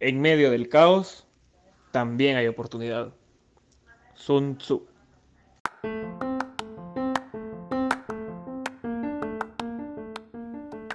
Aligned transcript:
En 0.00 0.20
medio 0.20 0.52
del 0.52 0.68
caos, 0.68 1.26
también 1.90 2.36
hay 2.36 2.46
oportunidad. 2.46 3.12
Sun 4.14 4.56
Tzu. 4.58 4.86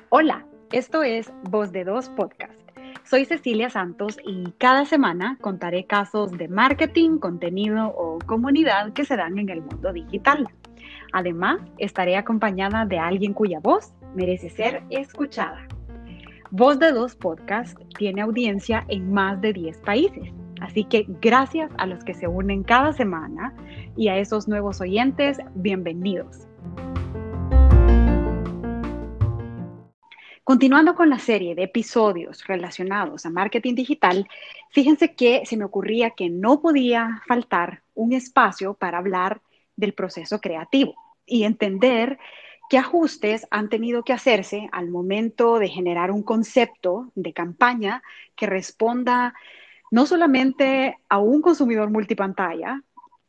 Hola, 0.07 0.45
esto 0.71 1.03
es 1.03 1.33
Voz 1.49 1.73
de 1.73 1.83
Dos 1.83 2.07
Podcast. 2.09 2.53
Soy 3.03 3.25
Cecilia 3.25 3.69
Santos 3.69 4.17
y 4.25 4.51
cada 4.57 4.85
semana 4.85 5.37
contaré 5.41 5.85
casos 5.85 6.31
de 6.31 6.47
marketing, 6.47 7.17
contenido 7.17 7.87
o 7.87 8.19
comunidad 8.19 8.93
que 8.93 9.03
se 9.03 9.17
dan 9.17 9.37
en 9.37 9.49
el 9.49 9.61
mundo 9.61 9.91
digital. 9.91 10.47
Además, 11.11 11.59
estaré 11.77 12.15
acompañada 12.15 12.85
de 12.85 12.99
alguien 12.99 13.33
cuya 13.33 13.59
voz 13.59 13.91
merece 14.15 14.49
ser 14.49 14.81
escuchada. 14.89 15.67
Voz 16.55 16.77
de 16.77 16.91
Dos 16.91 17.15
Podcast 17.15 17.75
tiene 17.97 18.21
audiencia 18.21 18.85
en 18.87 19.11
más 19.11 19.41
de 19.41 19.53
10 19.53 19.79
países, 19.79 20.31
así 20.61 20.83
que 20.83 21.07
gracias 21.19 21.71
a 21.79 21.87
los 21.87 22.03
que 22.03 22.13
se 22.13 22.27
unen 22.27 22.61
cada 22.61 22.93
semana 22.93 23.55
y 23.97 24.09
a 24.09 24.19
esos 24.19 24.47
nuevos 24.47 24.79
oyentes, 24.79 25.39
bienvenidos. 25.55 26.47
Continuando 30.43 30.93
con 30.93 31.09
la 31.09 31.17
serie 31.17 31.55
de 31.55 31.63
episodios 31.63 32.45
relacionados 32.45 33.25
a 33.25 33.31
marketing 33.31 33.73
digital, 33.73 34.27
fíjense 34.69 35.15
que 35.15 35.47
se 35.47 35.57
me 35.57 35.65
ocurría 35.65 36.11
que 36.11 36.29
no 36.29 36.61
podía 36.61 37.23
faltar 37.27 37.81
un 37.95 38.13
espacio 38.13 38.75
para 38.75 38.99
hablar 38.99 39.41
del 39.75 39.95
proceso 39.95 40.39
creativo 40.39 40.93
y 41.25 41.45
entender 41.45 42.19
qué 42.69 42.77
ajustes 42.77 43.47
han 43.51 43.69
tenido 43.69 44.03
que 44.03 44.13
hacerse 44.13 44.69
al 44.71 44.89
momento 44.89 45.59
de 45.59 45.69
generar 45.69 46.11
un 46.11 46.23
concepto 46.23 47.11
de 47.15 47.33
campaña 47.33 48.03
que 48.35 48.45
responda 48.45 49.33
no 49.91 50.05
solamente 50.05 50.97
a 51.09 51.19
un 51.19 51.41
consumidor 51.41 51.89
multipantalla 51.91 52.81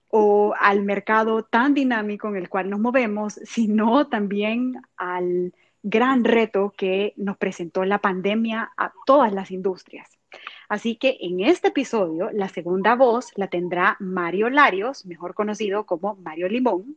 o 0.09 0.55
al 0.59 0.83
mercado 0.83 1.43
tan 1.43 1.75
dinámico 1.75 2.29
en 2.29 2.37
el 2.37 2.49
cual 2.49 2.71
nos 2.71 2.81
movemos, 2.81 3.35
sino 3.45 4.07
también 4.07 4.81
al 4.97 5.53
gran 5.83 6.25
reto 6.25 6.73
que 6.77 7.13
nos 7.17 7.37
presentó 7.37 7.85
la 7.85 7.99
pandemia 7.99 8.73
a 8.77 8.93
todas 9.05 9.33
las 9.33 9.51
industrias. 9.51 10.09
Así 10.69 10.97
que 10.97 11.19
en 11.21 11.41
este 11.41 11.69
episodio, 11.69 12.31
la 12.33 12.49
segunda 12.49 12.95
voz 12.95 13.33
la 13.37 13.49
tendrá 13.49 13.97
Mario 14.01 14.49
Larios, 14.49 15.05
mejor 15.05 15.35
conocido 15.35 15.85
como 15.85 16.17
Mario 16.17 16.49
Limón, 16.49 16.97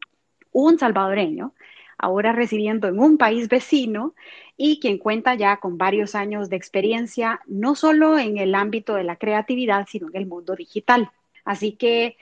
un 0.52 0.80
salvadoreño, 0.80 1.54
ahora 1.98 2.32
residiendo 2.32 2.88
en 2.88 3.00
un 3.00 3.18
país 3.18 3.50
vecino 3.50 4.14
y 4.56 4.80
quien 4.80 4.98
cuenta 4.98 5.36
ya 5.36 5.58
con 5.58 5.78
varios 5.78 6.16
años 6.16 6.50
de 6.50 6.56
experiencia, 6.56 7.42
no 7.48 7.76
solo 7.76 8.18
en 8.18 8.38
el 8.38 8.56
ámbito 8.56 8.96
de 8.96 9.04
la 9.04 9.16
creatividad, 9.16 9.88
sino 9.90 10.08
en 10.10 10.16
el 10.16 10.26
mundo 10.26 10.56
digital. 10.56 11.12
Así 11.46 11.74
que 11.74 12.18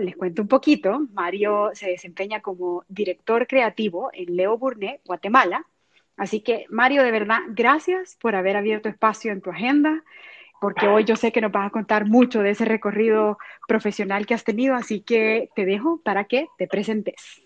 les 0.00 0.16
cuento 0.16 0.42
un 0.42 0.48
poquito, 0.48 1.00
Mario 1.12 1.70
se 1.74 1.90
desempeña 1.90 2.40
como 2.40 2.84
director 2.88 3.46
creativo 3.46 4.10
en 4.12 4.36
Leo 4.36 4.56
Burnet, 4.56 5.00
Guatemala, 5.04 5.66
Así 6.20 6.42
que, 6.42 6.66
Mario, 6.68 7.02
de 7.02 7.12
verdad, 7.12 7.38
gracias 7.48 8.18
por 8.20 8.34
haber 8.34 8.54
abierto 8.54 8.90
espacio 8.90 9.32
en 9.32 9.40
tu 9.40 9.48
agenda, 9.48 10.04
porque 10.60 10.86
hoy 10.86 11.04
yo 11.04 11.16
sé 11.16 11.32
que 11.32 11.40
nos 11.40 11.50
vas 11.50 11.66
a 11.66 11.70
contar 11.70 12.04
mucho 12.04 12.42
de 12.42 12.50
ese 12.50 12.66
recorrido 12.66 13.38
profesional 13.66 14.26
que 14.26 14.34
has 14.34 14.44
tenido, 14.44 14.74
así 14.74 15.00
que 15.00 15.48
te 15.56 15.64
dejo 15.64 16.02
para 16.02 16.24
que 16.24 16.46
te 16.58 16.66
presentes. 16.66 17.40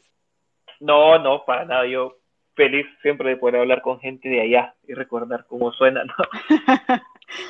No, 0.85 1.19
no, 1.19 1.45
para 1.45 1.65
nada. 1.65 1.87
Yo 1.87 2.17
feliz 2.55 2.87
siempre 3.03 3.31
de 3.31 3.37
poder 3.37 3.61
hablar 3.61 3.81
con 3.81 3.99
gente 4.01 4.29
de 4.29 4.43
allá 4.43 4.75
y 4.87 4.95
recordar 4.95 5.47
cómo 5.49 5.73
suena, 5.73 6.05
¿no? 6.05 6.15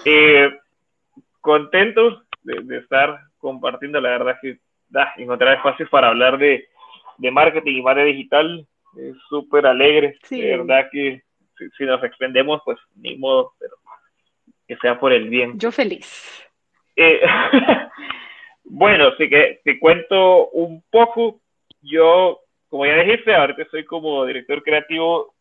eh, 0.05 0.51
contentos 1.41 2.23
de, 2.43 2.79
estar 2.79 3.21
compartiendo, 3.39 4.01
la 4.01 4.11
verdad 4.11 4.39
que 4.41 4.59
da, 4.89 5.13
encontrar 5.17 5.57
espacios 5.57 5.89
para 5.91 6.09
hablar 6.09 6.39
de, 6.39 6.69
de 7.19 7.31
marketing 7.31 7.79
y 7.79 7.83
marketing 7.83 8.13
digital 8.13 8.67
es 8.97 9.17
súper 9.29 9.67
alegre. 9.67 10.17
De 10.31 10.57
verdad 10.57 10.89
que 10.93 11.23
si, 11.77 11.85
nos 11.85 12.03
extendemos, 12.05 12.63
pues 12.65 12.79
ni 12.97 13.17
modo, 13.17 13.53
pero 13.59 13.75
que 14.67 14.77
sea 14.77 14.99
por 14.99 15.13
el 15.13 15.29
bien. 15.29 15.59
Yo 15.59 15.73
feliz. 15.73 16.49
Eh, 16.97 17.21
bueno, 18.65 19.11
sí 19.19 19.29
que 19.29 19.61
te 19.65 19.79
cuento 19.79 20.49
un 20.51 20.83
poco. 20.91 21.41
Yo, 21.83 22.44
como 22.75 22.87
ya 22.87 22.97
dijiste, 23.05 23.33
ahorita 23.33 23.63
estoy 23.63 23.85
como 23.85 24.27
director 24.27 24.61
creativo 24.65 25.33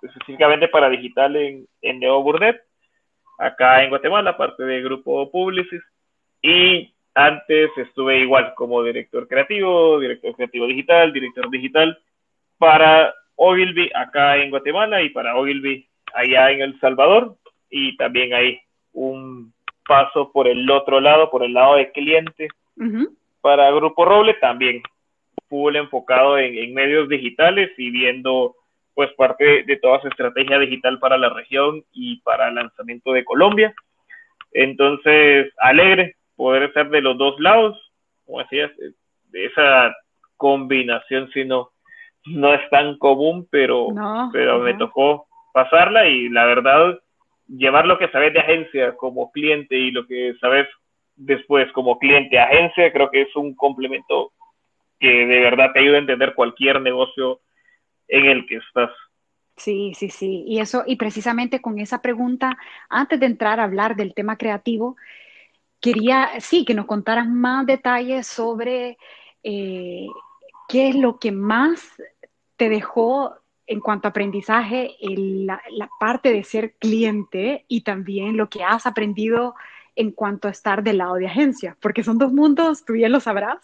específicamente 0.00 0.66
para 0.68 0.88
digital 0.88 1.36
en, 1.36 1.66
en 1.82 2.00
Neo 2.00 2.22
Burnet, 2.22 2.58
acá 3.38 3.84
en 3.84 3.90
Guatemala, 3.90 4.34
parte 4.34 4.64
del 4.64 4.82
grupo 4.84 5.30
Publicis. 5.30 5.82
Y 6.40 6.90
antes 7.12 7.70
estuve 7.76 8.20
igual 8.20 8.54
como 8.54 8.82
director 8.82 9.28
creativo, 9.28 10.00
director 10.00 10.34
creativo 10.34 10.66
digital, 10.68 11.12
director 11.12 11.50
digital 11.50 11.98
para 12.56 13.12
Ogilvy 13.36 13.90
acá 13.94 14.38
en 14.38 14.48
Guatemala 14.48 15.02
y 15.02 15.10
para 15.10 15.36
Ogilvy 15.36 15.86
allá 16.14 16.50
en 16.50 16.62
El 16.62 16.80
Salvador. 16.80 17.36
Y 17.68 17.94
también 17.98 18.32
hay 18.32 18.58
un 18.94 19.52
paso 19.86 20.32
por 20.32 20.48
el 20.48 20.70
otro 20.70 20.98
lado, 20.98 21.30
por 21.30 21.42
el 21.42 21.52
lado 21.52 21.76
de 21.76 21.92
cliente. 21.92 22.48
Para 23.42 23.70
Grupo 23.70 24.06
Roble 24.06 24.32
también 24.40 24.82
full 25.48 25.76
enfocado 25.76 26.38
en, 26.38 26.72
medios 26.74 27.08
digitales 27.08 27.70
y 27.76 27.90
viendo 27.90 28.54
pues 28.94 29.12
parte 29.14 29.64
de, 29.64 29.76
toda 29.76 30.00
su 30.00 30.08
estrategia 30.08 30.58
digital 30.58 30.98
para 30.98 31.16
la 31.16 31.30
región 31.30 31.82
y 31.92 32.20
para 32.22 32.48
el 32.48 32.54
lanzamiento 32.54 33.12
de 33.12 33.24
Colombia. 33.24 33.74
Entonces, 34.52 35.52
alegre 35.58 36.16
poder 36.36 36.72
ser 36.72 36.88
de 36.90 37.00
los 37.00 37.16
dos 37.18 37.38
lados, 37.38 37.78
como 38.26 38.40
decías, 38.40 38.70
de 39.30 39.46
esa 39.46 39.94
combinación, 40.36 41.30
sino 41.32 41.70
no 42.26 42.54
es 42.54 42.68
tan 42.70 42.98
común, 42.98 43.46
pero, 43.50 43.88
pero 44.32 44.58
me 44.58 44.74
tocó 44.74 45.26
pasarla 45.52 46.06
y 46.06 46.28
la 46.28 46.44
verdad, 46.44 46.98
llevar 47.48 47.86
lo 47.86 47.98
que 47.98 48.08
sabes 48.08 48.32
de 48.32 48.40
agencia 48.40 48.96
como 48.96 49.30
cliente 49.32 49.76
y 49.76 49.90
lo 49.90 50.06
que 50.06 50.34
sabes 50.40 50.68
después 51.16 51.70
como 51.72 51.98
cliente 51.98 52.38
agencia, 52.38 52.92
creo 52.92 53.10
que 53.10 53.22
es 53.22 53.36
un 53.36 53.54
complemento 53.54 54.32
que 55.00 55.08
de 55.08 55.40
verdad 55.40 55.72
te 55.72 55.80
ayuda 55.80 55.96
a 55.96 56.00
entender 56.00 56.34
cualquier 56.34 56.80
negocio 56.80 57.40
en 58.08 58.26
el 58.26 58.46
que 58.46 58.56
estás. 58.56 58.90
Sí, 59.56 59.92
sí, 59.94 60.08
sí. 60.08 60.44
Y 60.46 60.60
eso, 60.60 60.84
y 60.86 60.96
precisamente 60.96 61.60
con 61.60 61.78
esa 61.78 62.00
pregunta, 62.00 62.56
antes 62.88 63.18
de 63.18 63.26
entrar 63.26 63.58
a 63.58 63.64
hablar 63.64 63.96
del 63.96 64.14
tema 64.14 64.36
creativo, 64.36 64.96
quería, 65.80 66.30
sí, 66.40 66.64
que 66.64 66.74
nos 66.74 66.86
contaras 66.86 67.28
más 67.28 67.66
detalles 67.66 68.26
sobre 68.26 68.98
eh, 69.42 70.06
¿qué 70.68 70.88
es 70.88 70.94
lo 70.94 71.18
que 71.18 71.32
más 71.32 72.00
te 72.56 72.68
dejó 72.68 73.34
en 73.66 73.80
cuanto 73.80 74.08
a 74.08 74.10
aprendizaje 74.10 74.96
la, 75.00 75.60
parte 75.98 76.32
de 76.32 76.44
ser 76.44 76.74
cliente 76.74 77.64
y 77.68 77.82
también 77.82 78.36
lo 78.36 78.48
que 78.48 78.64
has 78.64 78.86
aprendido 78.86 79.54
en 79.96 80.12
cuanto 80.12 80.48
a 80.48 80.50
estar 80.50 80.82
del 80.82 80.98
lado 80.98 81.14
de 81.14 81.26
agencia? 81.26 81.76
Porque 81.80 82.02
son 82.02 82.18
dos 82.18 82.32
mundos, 82.32 82.84
tú 82.84 82.94
bien 82.94 83.12
lo 83.12 83.20
sabrás, 83.20 83.58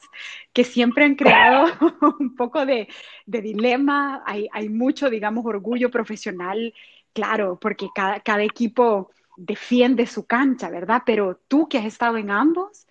que 0.53 0.65
siempre 0.65 1.05
han 1.05 1.15
creado 1.15 1.67
un 2.21 2.35
poco 2.37 2.65
de, 2.67 2.89
dilema, 3.27 4.23
hay, 4.27 4.69
mucho, 4.69 5.11
digamos, 5.11 5.45
orgullo 5.47 5.91
profesional, 5.91 6.75
claro, 7.13 7.59
porque 7.61 7.89
cada, 7.95 8.21
cada 8.21 8.43
equipo 8.43 9.11
defiende 9.37 10.07
su 10.07 10.27
cancha, 10.27 10.71
¿verdad? 10.71 11.03
Pero 11.05 11.39
tú 11.49 11.69
que 11.69 11.79
has 11.79 11.85
estado 11.85 12.17
en 12.17 12.31
ambos, 12.31 12.87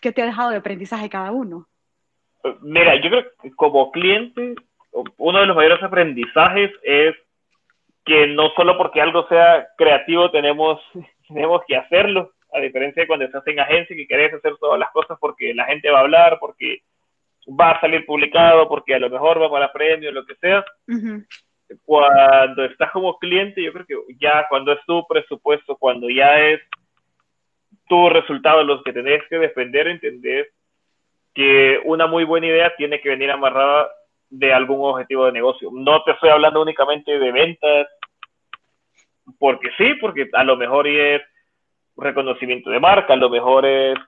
¿qué 0.00 0.12
te 0.12 0.22
ha 0.22 0.26
dejado 0.26 0.50
de 0.50 0.56
aprendizaje 0.56 1.08
cada 1.08 1.32
uno? 1.32 1.66
Mira, 2.60 2.96
yo 2.96 3.10
creo 3.10 3.24
que 3.40 3.50
como 3.52 3.90
cliente, 3.90 4.54
uno 5.16 5.40
de 5.40 5.46
los 5.46 5.56
mayores 5.56 5.82
aprendizajes 5.82 6.70
es 6.82 7.14
que 8.04 8.26
no 8.26 8.50
solo 8.50 8.76
porque 8.76 9.00
algo 9.00 9.26
sea 9.28 9.68
creativo 9.76 10.30
tenemos, 10.30 10.80
tenemos 11.28 11.62
que 11.66 11.76
hacerlo, 11.76 12.32
a 12.52 12.60
diferencia 12.60 13.02
de 13.02 13.06
cuando 13.06 13.24
estás 13.24 13.46
en 13.46 13.60
agencia 13.60 13.96
que 13.96 14.06
querés 14.06 14.34
hacer 14.34 14.56
todas 14.58 14.78
las 14.78 14.90
cosas 14.90 15.18
porque 15.20 15.54
la 15.54 15.64
gente 15.64 15.90
va 15.90 15.98
a 15.98 16.02
hablar, 16.02 16.38
porque 16.38 16.82
va 17.48 17.72
a 17.72 17.80
salir 17.80 18.04
publicado, 18.06 18.68
porque 18.68 18.94
a 18.94 18.98
lo 18.98 19.10
mejor 19.10 19.40
va 19.40 19.50
para 19.50 19.72
premio, 19.72 20.12
lo 20.12 20.24
que 20.24 20.34
sea. 20.36 20.64
Cuando 21.84 22.64
estás 22.64 22.90
como 22.90 23.18
cliente, 23.18 23.62
yo 23.62 23.72
creo 23.72 23.86
que 23.86 24.14
ya 24.20 24.46
cuando 24.48 24.72
es 24.72 24.80
tu 24.86 25.06
presupuesto, 25.06 25.76
cuando 25.76 26.10
ya 26.10 26.38
es 26.40 26.60
tu 27.88 28.08
resultado 28.10 28.62
los 28.62 28.82
que 28.82 28.92
tenés 28.92 29.22
que 29.28 29.38
defender, 29.38 29.88
entender 29.88 30.50
que 31.34 31.80
una 31.84 32.06
muy 32.06 32.24
buena 32.24 32.46
idea 32.46 32.74
tiene 32.76 33.00
que 33.00 33.08
venir 33.08 33.30
amarrada 33.30 33.90
de 34.28 34.52
algún 34.52 34.80
objetivo 34.88 35.26
de 35.26 35.32
negocio. 35.32 35.70
No 35.72 36.02
te 36.04 36.12
estoy 36.12 36.30
hablando 36.30 36.62
únicamente 36.62 37.18
de 37.18 37.32
ventas, 37.32 37.86
porque 39.38 39.70
sí, 39.78 39.94
porque 40.00 40.28
a 40.32 40.44
lo 40.44 40.56
mejor 40.56 40.86
es 40.86 41.22
reconocimiento 41.96 42.70
de 42.70 42.80
marca, 42.80 43.12
a 43.12 43.16
lo 43.16 43.30
mejor 43.30 43.66
es 43.66 43.98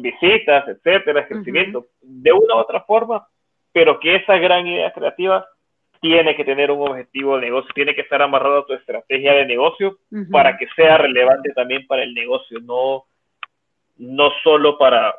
visitas, 0.00 0.68
etcétera, 0.68 1.26
crecimiento, 1.26 1.86
de 2.00 2.32
una 2.32 2.56
u 2.56 2.58
otra 2.58 2.82
forma, 2.82 3.26
pero 3.72 3.98
que 3.98 4.16
esa 4.16 4.36
gran 4.36 4.66
idea 4.66 4.92
creativa 4.92 5.46
tiene 6.00 6.36
que 6.36 6.44
tener 6.44 6.70
un 6.70 6.88
objetivo 6.88 7.36
de 7.36 7.46
negocio, 7.46 7.70
tiene 7.74 7.94
que 7.94 8.02
estar 8.02 8.22
amarrado 8.22 8.58
a 8.58 8.66
tu 8.66 8.74
estrategia 8.74 9.32
de 9.32 9.46
negocio 9.46 9.98
para 10.30 10.56
que 10.56 10.68
sea 10.76 10.98
relevante 10.98 11.52
también 11.52 11.86
para 11.86 12.02
el 12.02 12.14
negocio, 12.14 12.60
no, 12.60 13.04
no 13.96 14.30
solo 14.42 14.78
para, 14.78 15.14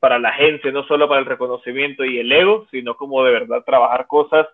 para 0.00 0.18
la 0.18 0.30
agencia, 0.30 0.72
no 0.72 0.84
solo 0.84 1.08
para 1.08 1.20
el 1.20 1.26
reconocimiento 1.26 2.04
y 2.04 2.18
el 2.18 2.32
ego, 2.32 2.66
sino 2.70 2.96
como 2.96 3.22
de 3.24 3.32
verdad 3.32 3.62
trabajar 3.64 4.06
cosas 4.06 4.46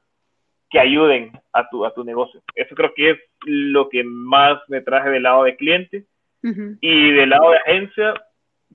que 0.71 0.79
ayuden 0.79 1.33
a 1.53 1.69
tu, 1.71 1.87
a 1.87 1.95
tu 1.95 2.05
negocio. 2.05 2.43
Eso 2.55 2.75
creo 2.75 2.93
que 2.95 3.11
es 3.11 3.19
lo 3.47 3.89
que 3.89 4.05
más 4.05 4.61
me 4.69 4.83
traje 4.83 5.09
del 5.09 5.23
lado 5.23 5.45
de 5.45 5.57
cliente. 5.57 6.05
Y 6.43 7.13
del 7.13 7.31
lado 7.31 7.51
de 7.51 7.59
agencia, 7.59 8.15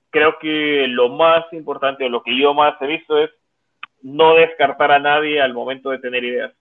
creo 0.10 0.38
que 0.40 0.88
lo 0.88 1.10
más 1.10 1.46
importante 1.52 2.06
o 2.06 2.10
lo 2.10 2.24
que 2.24 2.38
yo 2.38 2.54
más 2.54 2.80
he 2.82 2.88
visto 2.88 3.18
es 3.18 3.32
no 4.02 4.36
descartar 4.36 4.92
a 4.92 5.00
nadie 5.00 5.42
al 5.42 5.54
momento 5.54 5.90
de 5.90 6.00
tener 6.00 6.24
ideas. 6.24 6.54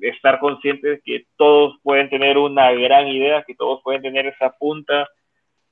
Estar 0.00 0.38
consciente 0.38 0.88
de 0.88 1.00
que 1.00 1.26
todos 1.36 1.78
pueden 1.82 2.10
tener 2.10 2.36
una 2.36 2.72
gran 2.72 3.08
idea, 3.08 3.44
que 3.44 3.54
todos 3.54 3.80
pueden 3.82 4.02
tener 4.02 4.26
esa 4.26 4.50
punta, 4.58 5.08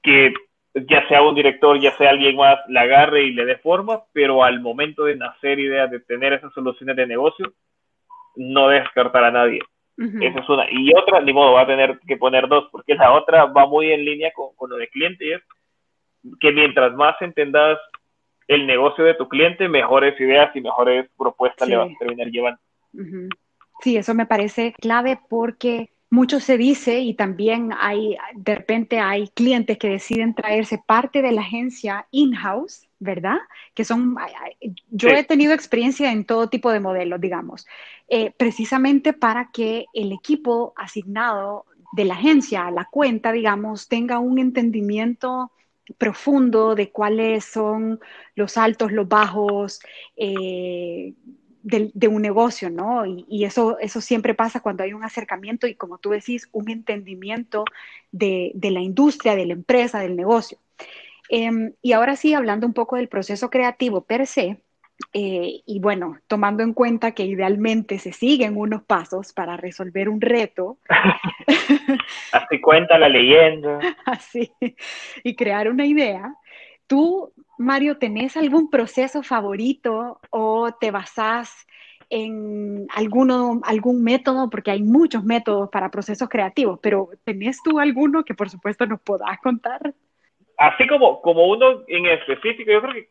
que 0.02 0.32
ya 0.74 1.06
sea 1.08 1.22
un 1.22 1.34
director, 1.34 1.78
ya 1.80 1.96
sea 1.96 2.10
alguien 2.10 2.36
más, 2.36 2.58
la 2.68 2.82
agarre 2.82 3.24
y 3.24 3.32
le 3.32 3.44
dé 3.44 3.56
forma, 3.56 4.02
pero 4.12 4.44
al 4.44 4.60
momento 4.60 5.04
de 5.04 5.16
nacer 5.16 5.58
ideas, 5.58 5.90
de 5.90 6.00
tener 6.00 6.32
esas 6.32 6.52
soluciones 6.52 6.96
de 6.96 7.06
negocio, 7.06 7.52
no 8.36 8.68
descartar 8.68 9.24
a 9.24 9.30
nadie. 9.30 9.60
Esa 9.98 10.40
es 10.40 10.48
una. 10.48 10.66
Y 10.70 10.94
otra, 10.94 11.20
ni 11.20 11.32
modo, 11.32 11.54
va 11.54 11.62
a 11.62 11.66
tener 11.66 11.98
que 12.06 12.16
poner 12.16 12.48
dos, 12.48 12.69
porque 12.70 12.94
la 12.94 13.12
otra 13.12 13.46
va 13.46 13.66
muy 13.66 13.93
en 13.93 14.04
línea 14.04 14.31
con, 14.34 14.54
con 14.54 14.69
lo 14.69 14.76
de 14.76 14.88
cliente 14.88 15.25
y 15.26 15.32
es 15.32 15.43
que 16.40 16.52
mientras 16.52 16.93
más 16.94 17.14
entendas 17.20 17.78
el 18.48 18.66
negocio 18.66 19.04
de 19.04 19.14
tu 19.14 19.28
cliente, 19.28 19.69
mejores 19.69 20.19
ideas 20.20 20.54
y 20.54 20.60
mejores 20.60 21.08
propuestas 21.16 21.69
le 21.69 21.76
vas 21.76 21.90
a 21.90 21.98
terminar 21.98 22.28
llevando. 22.28 22.60
Sí, 23.81 23.96
eso 23.96 24.14
me 24.14 24.26
parece 24.26 24.72
clave 24.81 25.19
porque 25.28 25.90
mucho 26.10 26.40
se 26.40 26.56
dice 26.56 27.00
y 27.00 27.14
también 27.14 27.70
hay, 27.78 28.16
de 28.34 28.54
repente 28.54 29.00
hay 29.00 29.28
clientes 29.28 29.78
que 29.78 29.88
deciden 29.88 30.34
traerse 30.34 30.78
parte 30.78 31.22
de 31.22 31.32
la 31.32 31.40
agencia 31.40 32.06
in-house, 32.10 32.88
¿verdad? 32.98 33.38
Que 33.74 33.84
son, 33.84 34.16
yo 34.90 35.08
he 35.08 35.24
tenido 35.24 35.52
experiencia 35.52 36.12
en 36.12 36.24
todo 36.24 36.48
tipo 36.48 36.70
de 36.70 36.80
modelos, 36.80 37.20
digamos, 37.20 37.66
eh, 38.08 38.32
precisamente 38.36 39.12
para 39.12 39.50
que 39.50 39.86
el 39.94 40.12
equipo 40.12 40.72
asignado 40.76 41.66
de 41.92 42.04
la 42.04 42.14
agencia 42.14 42.66
a 42.66 42.70
la 42.70 42.84
cuenta, 42.84 43.32
digamos, 43.32 43.88
tenga 43.88 44.18
un 44.18 44.38
entendimiento 44.38 45.50
profundo 45.98 46.74
de 46.74 46.90
cuáles 46.90 47.44
son 47.44 48.00
los 48.34 48.56
altos, 48.56 48.92
los 48.92 49.08
bajos 49.08 49.80
eh, 50.16 51.14
de, 51.66 52.08
un 52.08 52.22
negocio, 52.22 52.70
¿no? 52.70 53.04
Y, 53.04 53.44
eso, 53.44 53.78
eso 53.80 54.00
siempre 54.00 54.34
pasa 54.34 54.60
cuando 54.60 54.84
hay 54.84 54.92
un 54.92 55.02
acercamiento 55.02 55.66
y, 55.66 55.74
como 55.74 55.98
tú 55.98 56.10
decís, 56.10 56.48
un 56.52 56.70
entendimiento 56.70 57.64
de, 58.12 58.52
la 58.62 58.80
industria, 58.80 59.34
de 59.34 59.46
la 59.46 59.52
empresa, 59.54 59.98
del 59.98 60.16
negocio. 60.16 60.58
Em, 61.28 61.72
y 61.82 61.92
ahora 61.92 62.14
sí, 62.14 62.34
hablando 62.34 62.66
un 62.66 62.72
poco 62.72 62.96
del 62.96 63.08
proceso 63.08 63.50
creativo 63.50 64.02
per 64.02 64.28
se, 64.28 64.60
eh, 65.12 65.60
y 65.66 65.80
bueno, 65.80 66.18
tomando 66.28 66.62
en 66.62 66.72
cuenta 66.72 67.12
que 67.12 67.24
idealmente 67.24 67.98
se 67.98 68.12
siguen 68.12 68.56
unos 68.56 68.84
pasos 68.84 69.32
para 69.32 69.56
resolver 69.56 70.08
un 70.08 70.20
reto. 70.20 70.78
Así 72.32 72.60
cuenta 72.60 72.96
la 72.96 73.08
leyenda. 73.08 73.80
Así, 74.06 74.52
y 75.24 75.34
crear 75.34 75.68
una 75.68 75.84
idea. 75.84 76.32
¿Tú, 76.86 77.32
Mario, 77.58 77.98
tenés 77.98 78.36
algún 78.36 78.70
proceso 78.70 79.22
favorito 79.22 80.20
o 80.30 80.72
te 80.78 80.90
basás 80.90 81.66
en 82.10 82.86
alguno, 82.94 83.60
algún 83.64 84.02
método? 84.02 84.50
Porque 84.50 84.70
hay 84.70 84.82
muchos 84.82 85.24
métodos 85.24 85.68
para 85.70 85.90
procesos 85.90 86.28
creativos, 86.28 86.78
pero 86.82 87.08
¿tenés 87.24 87.62
tú 87.62 87.78
alguno 87.78 88.24
que 88.24 88.34
por 88.34 88.50
supuesto 88.50 88.86
nos 88.86 89.00
puedas 89.00 89.38
contar? 89.42 89.94
Así 90.58 90.86
como, 90.86 91.20
como 91.20 91.46
uno 91.46 91.82
en 91.88 92.06
específico, 92.06 92.70
yo 92.70 92.80
creo 92.80 92.94
que 92.94 93.08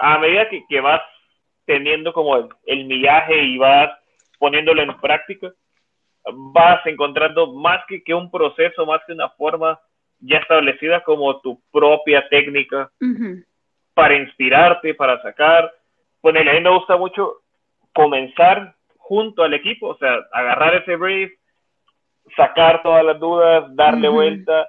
a 0.00 0.18
medida 0.18 0.48
que, 0.48 0.80
vas 0.80 1.02
teniendo 1.64 2.12
como 2.12 2.36
el, 2.66 2.84
millaje 2.86 3.42
y 3.44 3.58
vas 3.58 3.90
poniéndolo 4.38 4.82
en 4.82 4.96
práctica, 5.00 5.52
vas 6.24 6.84
encontrando 6.86 7.52
más 7.54 7.80
que, 7.88 8.02
que 8.02 8.14
un 8.14 8.30
proceso, 8.30 8.86
más 8.86 9.00
que 9.06 9.12
una 9.12 9.28
forma 9.30 9.78
ya 10.20 10.38
establecida 10.38 11.02
como 11.02 11.40
tu 11.40 11.60
propia 11.72 12.28
técnica 12.28 12.90
para 13.94 14.16
inspirarte, 14.16 14.94
para 14.94 15.20
sacar. 15.22 15.72
Bueno, 16.22 16.40
a 16.40 16.54
mí 16.54 16.60
me 16.60 16.70
gusta 16.70 16.96
mucho 16.96 17.42
comenzar 17.94 18.74
junto 18.96 19.42
al 19.42 19.54
equipo, 19.54 19.88
o 19.88 19.98
sea, 19.98 20.18
agarrar 20.32 20.76
ese 20.76 20.96
brief, 20.96 21.32
sacar 22.36 22.82
todas 22.82 23.04
las 23.04 23.18
dudas, 23.18 23.64
darle 23.74 24.08
vuelta 24.08 24.68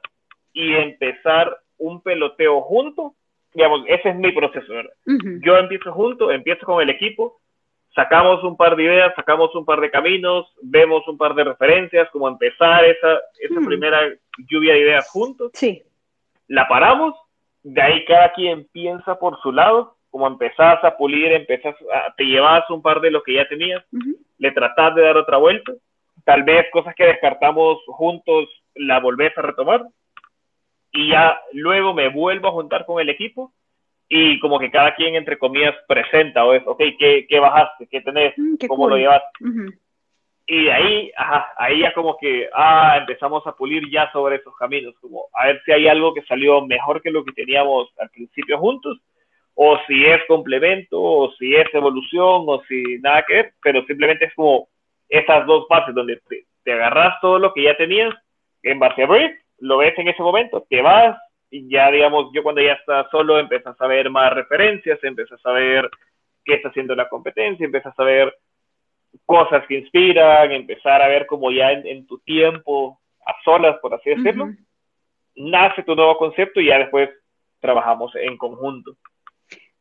y 0.52 0.74
empezar 0.74 1.58
un 1.78 2.02
peloteo 2.02 2.62
junto 2.62 3.16
digamos, 3.54 3.82
ese 3.88 4.10
es 4.10 4.16
mi 4.16 4.32
proceso, 4.32 4.74
¿verdad? 4.74 4.94
Yo 5.46 5.58
empiezo 5.58 5.92
junto, 5.94 6.32
empiezo 6.32 6.66
con 6.66 6.82
el 6.82 6.90
equipo, 6.90 7.40
sacamos 7.96 8.44
un 8.44 8.58
par 8.58 8.76
de 8.76 8.84
ideas, 8.84 9.14
sacamos 9.16 9.54
un 9.56 9.66
par 9.66 9.80
de 9.80 9.92
caminos, 9.92 10.52
vemos 10.62 11.08
un 11.08 11.18
par 11.18 11.36
de 11.36 11.44
referencias, 11.44 12.10
como 12.12 12.28
empezar 12.28 12.84
esa, 12.86 13.20
esa 13.40 13.62
primera 13.66 14.02
lluvia 14.50 14.74
de 14.74 14.80
ideas 14.80 15.10
juntos. 15.10 15.52
Sí. 15.54 15.84
La 16.48 16.68
paramos, 16.68 17.16
de 17.64 17.82
ahí 17.82 18.06
cada 18.06 18.34
quien 18.34 18.68
piensa 18.72 19.18
por 19.18 19.40
su 19.42 19.52
lado, 19.52 19.96
como 20.10 20.28
empezás 20.28 20.84
a 20.84 20.96
pulir, 20.96 21.32
empezás 21.32 21.76
a, 21.94 22.14
te 22.16 22.26
llevas 22.26 22.70
un 22.70 22.82
par 22.82 23.02
de 23.02 23.10
lo 23.10 23.24
que 23.24 23.34
ya 23.36 23.48
tenías, 23.48 23.84
le 24.38 24.52
tratás 24.52 24.94
de 24.96 25.02
dar 25.02 25.18
otra 25.18 25.38
vuelta, 25.38 25.72
tal 26.24 26.44
vez 26.44 26.68
cosas 26.72 26.94
que 26.96 27.06
descartamos 27.06 27.80
juntos 27.88 28.48
la 28.76 29.00
volvés 29.00 29.36
a 29.38 29.42
retomar, 29.42 29.84
y 30.92 31.10
ya 31.10 31.40
luego 31.54 31.94
me 31.94 32.10
vuelvo 32.10 32.50
a 32.50 32.52
juntar 32.52 32.86
con 32.86 33.02
el 33.02 33.10
equipo 33.10 33.52
y 34.08 34.40
como 34.40 34.60
que 34.60 34.70
cada 34.70 34.94
quien, 34.94 35.16
entre 35.16 35.40
comillas, 35.40 35.74
presenta 35.88 36.46
o 36.46 36.54
es, 36.54 36.62
ok, 36.68 36.80
¿qué, 37.00 37.26
qué 37.28 37.40
bajaste? 37.40 37.88
¿Qué 37.88 38.02
tenés? 38.02 38.38
Mm, 38.38 38.56
¿Cómo 38.68 38.88
lo 38.88 38.98
llevas? 38.98 39.24
Y 40.46 40.68
ahí, 40.68 41.12
ajá, 41.16 41.54
ahí 41.58 41.80
ya 41.80 41.94
como 41.94 42.18
que, 42.18 42.50
ah, 42.54 42.98
empezamos 43.00 43.46
a 43.48 43.56
pulir 43.56 43.90
ya 43.90 44.12
sobre 44.12 44.38
esos 44.38 44.56
caminos, 44.58 44.94
como 45.00 45.28
a 45.34 45.48
ver 45.48 45.62
si 45.66 45.72
hay 45.72 45.88
algo 45.88 46.14
que 46.14 46.22
salió 46.24 46.66
mejor 46.66 47.02
que 47.02 47.12
lo 47.12 47.24
que 47.24 47.32
teníamos 47.32 47.90
al 47.98 48.10
principio 48.10 48.58
juntos, 48.58 49.00
o 49.56 49.78
si 49.88 50.06
es 50.06 50.20
complemento, 50.28 51.02
o 51.02 51.32
si 51.34 51.56
es 51.56 51.74
evolución, 51.74 52.44
o 52.48 52.62
si 52.68 52.84
nada 53.00 53.24
que 53.26 53.34
ver, 53.36 53.54
pero 53.64 53.86
simplemente 53.86 54.26
es 54.26 54.34
como 54.34 54.68
esas 55.08 55.46
dos 55.46 55.66
fases 55.70 55.96
donde 55.96 56.20
te, 56.28 56.74
agarras 56.74 57.20
todo 57.22 57.40
lo 57.40 57.54
que 57.54 57.64
ya 57.64 57.78
tenías 57.78 58.14
en 58.64 58.80
base 58.80 59.04
a 59.04 59.08
Brief 59.08 59.32
lo 59.60 59.78
ves 59.78 59.98
en 59.98 60.10
ese 60.10 60.22
momento, 60.22 60.66
te 60.70 60.82
vas 60.82 61.18
y 61.50 61.70
ya, 61.70 61.90
digamos, 61.92 62.32
yo 62.34 62.44
cuando 62.44 62.62
ya 62.62 62.74
estás 62.74 63.08
solo 63.12 63.40
empiezas 63.40 63.80
a 63.80 63.88
ver 63.88 64.10
más 64.10 64.34
referencias, 64.34 65.02
empiezas 65.04 65.40
a 65.46 65.52
ver 65.52 65.90
qué 66.44 66.56
está 66.56 66.70
haciendo 66.70 66.96
la 66.96 67.08
competencia, 67.08 67.64
empiezas 67.64 67.98
a 67.98 68.04
ver 68.04 68.36
cosas 69.26 69.66
que 69.68 69.80
inspiran, 69.80 70.52
empezar 70.52 71.02
a 71.02 71.08
ver 71.08 71.26
como 71.26 71.52
ya 71.52 71.72
en, 71.72 72.06
tu 72.08 72.20
tiempo, 72.20 73.00
a 73.26 73.34
solas, 73.44 73.78
por 73.82 73.94
así 73.94 74.10
decirlo, 74.10 74.50
nace 75.36 75.84
tu 75.84 75.96
nuevo 75.96 76.18
concepto 76.18 76.60
y 76.60 76.68
ya 76.68 76.80
después 76.80 77.10
trabajamos 77.60 78.12
en 78.16 78.38
conjunto. 78.38 78.96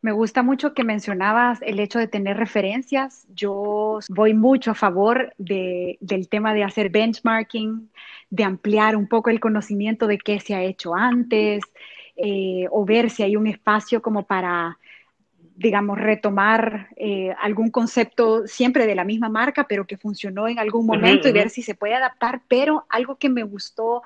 Me 0.01 0.11
gusta 0.11 0.43
mucho 0.43 0.75
que 0.75 0.83
mencionabas 0.83 1.63
el 1.63 1.79
hecho 1.79 2.01
de 2.01 2.09
tener 2.09 2.37
referencias. 2.37 3.25
Yo 3.33 4.01
voy 4.09 4.35
mucho 4.35 4.73
a 4.73 4.75
favor 4.75 5.33
de, 5.39 5.97
del 6.01 6.29
tema 6.29 6.55
de 6.55 6.65
hacer 6.65 6.91
benchmarking, 6.91 7.89
de 8.29 8.45
ampliar 8.45 8.97
un 8.97 9.07
poco 9.07 9.31
el 9.31 9.39
conocimiento 9.39 10.09
de 10.09 10.19
qué 10.19 10.41
se 10.41 10.57
ha 10.57 10.63
hecho 10.63 10.95
antes, 10.97 11.63
eh, 12.17 12.67
o 12.73 12.85
ver 12.85 13.11
si 13.11 13.23
hay 13.23 13.37
un 13.37 13.47
espacio 13.47 14.03
como 14.03 14.27
para, 14.27 14.77
digamos, 15.57 15.99
retomar 15.99 16.89
eh, 16.97 17.35
algún 17.41 17.71
concepto 17.71 18.47
siempre 18.47 18.87
de 18.87 18.95
la 18.95 19.05
misma 19.05 19.29
marca, 19.29 19.67
pero 19.69 19.87
que 19.87 19.97
funcionó 19.97 20.49
en 20.49 20.59
algún 20.59 20.87
momento 20.87 21.29
y 21.29 21.33
ver 21.33 21.51
si 21.51 21.63
se 21.63 21.75
puede 21.75 21.95
adaptar. 21.95 22.43
Pero 22.49 22.87
algo 22.89 23.17
que 23.17 23.29
me 23.29 23.43
gustó 23.43 24.03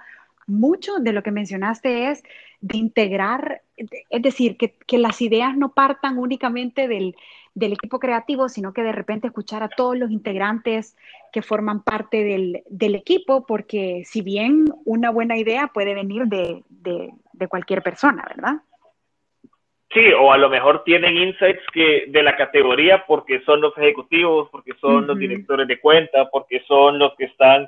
mucho 0.47 0.99
de 0.99 1.13
lo 1.13 1.23
que 1.23 1.31
mencionaste 1.31 2.11
es 2.11 2.23
de 2.61 2.79
integrar, 2.79 3.63
es 3.77 4.23
decir, 4.23 4.57
que, 4.57 4.99
las 4.99 5.21
ideas 5.21 5.57
no 5.57 5.73
partan 5.73 6.19
únicamente 6.19 6.89
del, 6.89 7.15
equipo 7.55 7.99
creativo, 7.99 8.49
sino 8.49 8.73
que 8.73 8.83
de 8.83 8.93
repente 8.93 9.29
escuchar 9.29 9.63
a 9.63 9.69
todos 9.69 9.97
los 9.97 10.11
integrantes 10.11 10.97
que 11.33 11.43
forman 11.43 11.83
parte 11.83 12.25
del, 12.25 12.95
equipo, 12.95 13.45
porque 13.47 14.03
si 14.07 14.23
bien 14.23 14.67
una 14.85 15.11
buena 15.11 15.37
idea 15.37 15.69
puede 15.69 15.95
venir 15.95 16.27
de, 16.27 16.63
cualquier 17.49 17.83
persona, 17.83 18.25
¿verdad? 18.29 18.63
Sí, 19.97 20.13
o 20.13 20.31
a 20.31 20.37
lo 20.37 20.51
mejor 20.51 20.85
tienen 20.85 21.17
insights 21.17 21.65
que 21.73 22.05
de 22.09 22.23
la 22.23 22.37
categoría 22.37 23.07
porque 23.07 23.41
son 23.47 23.63
los 23.63 23.73
ejecutivos, 23.79 24.51
porque 24.51 24.75
son 24.79 25.07
los 25.07 25.19
directores 25.19 25.67
de 25.67 25.81
cuenta, 25.81 26.29
porque 26.29 26.63
son 26.69 26.99
los 26.99 27.15
que 27.17 27.25
están 27.25 27.67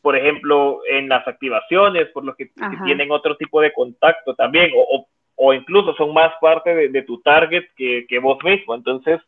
por 0.00 0.16
ejemplo, 0.16 0.80
en 0.88 1.10
las 1.10 1.28
activaciones, 1.28 2.08
por 2.08 2.24
lo 2.24 2.34
que, 2.34 2.50
tienen 2.86 3.12
otro 3.12 3.36
tipo 3.36 3.60
de 3.60 3.72
contacto 3.72 4.34
también, 4.34 4.72
o, 4.74 5.06
o, 5.36 5.52
incluso 5.52 5.94
son 5.94 6.14
más 6.14 6.32
parte 6.40 6.88
de, 6.88 7.02
tu 7.02 7.20
target 7.20 7.66
que, 7.76 8.06
que, 8.08 8.18
vos 8.18 8.42
mismo. 8.42 8.74
Entonces, 8.74 9.20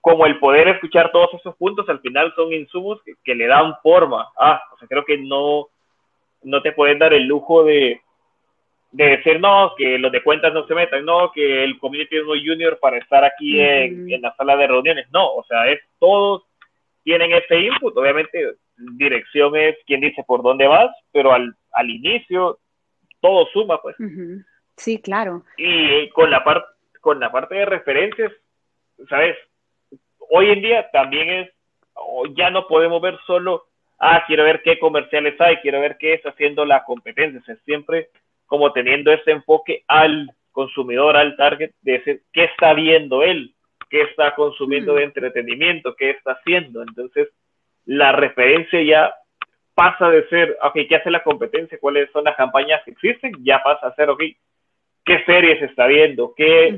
como 0.00 0.26
el 0.26 0.38
poder 0.38 0.68
escuchar 0.68 1.12
todos 1.12 1.34
esos 1.34 1.54
puntos, 1.56 1.88
al 1.88 2.00
final 2.00 2.32
son 2.36 2.52
insumos 2.52 3.00
que, 3.22 3.34
le 3.34 3.48
dan 3.48 3.74
forma. 3.82 4.28
Ah, 4.38 4.62
o 4.72 4.78
sea, 4.78 4.88
creo 4.88 5.04
que 5.04 5.18
no, 5.18 5.66
no 6.42 6.62
te 6.62 6.72
pueden 6.72 6.98
dar 7.00 7.12
el 7.12 7.24
lujo 7.24 7.64
de, 7.64 8.00
de 8.92 9.04
decir, 9.04 9.40
no, 9.40 9.72
que 9.76 9.98
los 9.98 10.10
de 10.10 10.22
cuentas 10.22 10.52
no 10.52 10.66
se 10.66 10.74
metan, 10.74 11.04
no, 11.04 11.30
que 11.32 11.64
el 11.64 11.78
community 11.78 12.16
es 12.16 12.24
muy 12.24 12.44
junior 12.44 12.78
para 12.80 12.98
estar 12.98 13.24
aquí 13.24 13.60
en, 13.60 14.10
en, 14.10 14.22
la 14.22 14.34
sala 14.34 14.56
de 14.56 14.66
reuniones. 14.66 15.06
No, 15.12 15.34
o 15.34 15.44
sea, 15.44 15.68
es 15.68 15.80
todos 15.98 16.44
tienen 17.04 17.32
ese 17.32 17.58
input. 17.58 17.96
Obviamente, 17.96 18.54
dirección 18.76 19.56
es 19.56 19.76
quien 19.86 20.00
dice 20.00 20.24
por 20.26 20.42
dónde 20.42 20.66
vas, 20.66 20.90
pero 21.12 21.32
al, 21.32 21.54
al 21.72 21.90
inicio 21.90 22.58
todo 23.20 23.46
suma, 23.52 23.80
pues. 23.80 23.96
Sí, 24.76 25.00
claro. 25.00 25.44
Y 25.56 26.08
con 26.10 26.30
la, 26.30 26.42
parte 26.42 26.66
con 27.00 27.20
la 27.20 27.30
parte 27.30 27.54
de 27.54 27.64
referencias, 27.66 28.32
¿sabes? 29.08 29.36
Hoy 30.30 30.50
en 30.50 30.62
día 30.62 30.90
también 30.90 31.28
es, 31.28 31.50
ya 32.36 32.50
no 32.50 32.66
podemos 32.66 33.00
ver 33.02 33.18
solo, 33.26 33.66
ah, 33.98 34.22
quiero 34.26 34.44
ver 34.44 34.62
qué 34.62 34.78
comerciales 34.78 35.38
hay, 35.40 35.56
quiero 35.58 35.80
ver 35.80 35.96
qué 35.98 36.14
está 36.14 36.30
haciendo 36.30 36.64
la 36.64 36.84
competencia, 36.84 37.40
es 37.52 37.60
siempre 37.64 38.08
como 38.50 38.72
teniendo 38.72 39.12
ese 39.12 39.30
enfoque 39.30 39.84
al 39.86 40.28
consumidor, 40.50 41.16
al 41.16 41.36
target, 41.36 41.70
de 41.82 41.92
decir, 41.92 42.22
¿qué 42.32 42.44
está 42.44 42.74
viendo 42.74 43.22
él? 43.22 43.54
¿Qué 43.88 44.02
está 44.02 44.34
consumiendo 44.34 44.94
de 44.94 45.02
mm. 45.02 45.04
entretenimiento? 45.04 45.94
¿Qué 45.94 46.10
está 46.10 46.32
haciendo? 46.32 46.82
Entonces, 46.82 47.28
la 47.84 48.10
referencia 48.10 48.82
ya 48.82 49.14
pasa 49.72 50.10
de 50.10 50.28
ser, 50.30 50.58
ok, 50.64 50.78
¿qué 50.88 50.96
hace 50.96 51.12
la 51.12 51.22
competencia? 51.22 51.78
¿Cuáles 51.80 52.10
son 52.10 52.24
las 52.24 52.34
campañas 52.34 52.82
que 52.84 52.90
existen? 52.90 53.32
Ya 53.44 53.62
pasa 53.62 53.86
a 53.86 53.94
ser, 53.94 54.10
ok, 54.10 54.20
¿qué 55.04 55.24
series 55.26 55.62
está 55.62 55.86
viendo? 55.86 56.34
¿Qué 56.36 56.76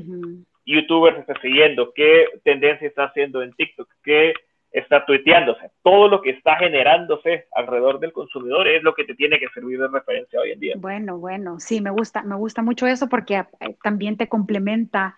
youtubers 0.67 1.17
está 1.17 1.33
siguiendo? 1.41 1.91
¿Qué 1.95 2.27
tendencia 2.43 2.87
está 2.87 3.05
haciendo 3.05 3.41
en 3.41 3.51
TikTok? 3.53 3.89
¿Qué 4.03 4.35
está 4.73 5.05
tuiteándose? 5.05 5.71
Todo 5.81 6.09
lo 6.09 6.21
que 6.21 6.31
está 6.31 6.57
generándose 6.57 7.45
alrededor 7.53 7.99
del 7.99 8.11
consumidor 8.11 8.67
es 8.67 8.83
lo 8.83 8.93
que 8.93 9.05
te 9.05 9.15
tiene 9.15 9.39
que 9.39 9.47
servir 9.53 9.79
de 9.79 9.87
referencia 9.87 10.39
hoy 10.41 10.51
en 10.51 10.59
día. 10.59 10.73
Bueno, 10.77 11.19
bueno, 11.19 11.59
sí, 11.59 11.79
me 11.79 11.91
gusta, 11.91 12.23
me 12.23 12.35
gusta 12.35 12.61
mucho 12.61 12.87
eso 12.87 13.07
porque 13.07 13.35
eh, 13.35 13.45
también 13.81 14.17
te 14.17 14.27
complementa 14.27 15.15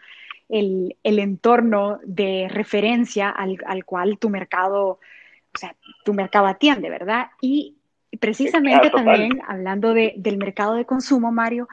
el, 0.49 0.95
el 1.01 1.19
entorno 1.19 1.99
de 2.03 2.47
referencia 2.51 3.29
al, 3.29 3.57
al 3.65 3.85
cual 3.85 4.19
tu 4.19 4.29
mercado 4.29 4.99
o 5.55 5.57
sea, 5.57 5.75
tu 6.03 6.13
mercado 6.13 6.47
atiende, 6.47 6.89
¿verdad? 6.89 7.27
Y 7.41 7.77
precisamente 8.19 8.89
también 8.89 9.41
hablando 9.47 9.93
de, 9.93 10.13
del 10.17 10.37
mercado 10.37 10.75
de 10.75 10.85
consumo, 10.85 11.31
Mario, 11.31 11.67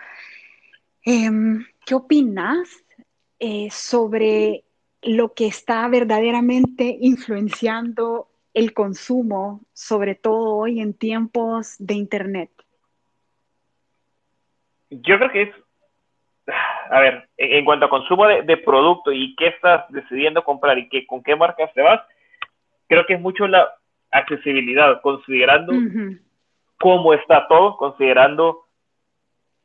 em, 1.04 1.64
¿qué 1.84 1.94
opinas 1.94 2.68
eh, 3.40 3.68
sobre 3.70 4.64
lo 5.02 5.34
que 5.34 5.46
está 5.46 5.86
verdaderamente 5.88 6.96
influenciando 7.00 8.28
el 8.54 8.72
consumo, 8.72 9.60
sobre 9.72 10.14
todo 10.14 10.56
hoy 10.56 10.80
en 10.80 10.94
tiempos 10.94 11.76
de 11.78 11.94
Internet? 11.94 12.50
Yo 14.90 15.16
creo 15.18 15.30
que 15.30 15.42
es, 15.42 15.50
a 16.90 17.00
ver, 17.00 17.28
en, 17.36 17.64
cuanto 17.64 17.86
a 17.86 17.90
consumo 17.90 18.26
de, 18.26 18.42
de, 18.42 18.56
producto 18.58 19.10
y 19.10 19.34
qué 19.36 19.48
estás 19.48 19.84
decidiendo 19.88 20.44
comprar 20.44 20.78
y 20.78 20.88
qué, 20.88 21.06
con 21.06 21.22
qué 21.22 21.34
marcas 21.34 21.72
te 21.72 21.80
vas, 21.80 22.00
creo 22.86 23.06
que 23.06 23.14
es 23.14 23.20
mucho 23.20 23.48
la 23.48 23.72
accesibilidad, 24.10 25.00
considerando 25.00 25.72
cómo 26.78 27.14
está 27.14 27.48
todo, 27.48 27.76
considerando, 27.78 28.66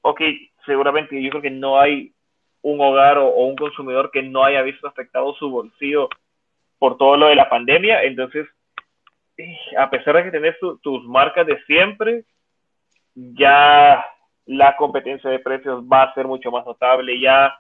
ok, 0.01 0.21
seguramente 0.65 1.21
yo 1.21 1.29
creo 1.31 1.41
que 1.41 1.51
no 1.51 1.79
hay 1.79 2.13
un 2.61 2.81
hogar 2.81 3.17
o, 3.17 3.29
un 3.29 3.55
consumidor 3.55 4.11
que 4.11 4.23
no 4.23 4.43
haya 4.43 4.61
visto 4.61 4.87
afectado 4.87 5.33
su 5.35 5.49
bolsillo 5.49 6.09
por 6.79 6.97
todo 6.97 7.17
lo 7.17 7.27
de 7.27 7.35
la 7.35 7.49
pandemia, 7.49 8.03
entonces, 8.03 8.47
eh, 9.37 9.57
a 9.77 9.89
pesar 9.89 10.15
de 10.15 10.23
que 10.23 10.31
tenés 10.31 10.55
tus 10.81 11.03
marcas 11.05 11.47
de 11.47 11.59
siempre, 11.63 12.23
ya 13.15 14.05
la 14.45 14.75
competencia 14.75 15.29
de 15.29 15.39
precios 15.39 15.83
va 15.83 16.03
a 16.03 16.13
ser 16.13 16.27
mucho 16.27 16.51
más 16.51 16.65
notable, 16.65 17.19
ya 17.19 17.57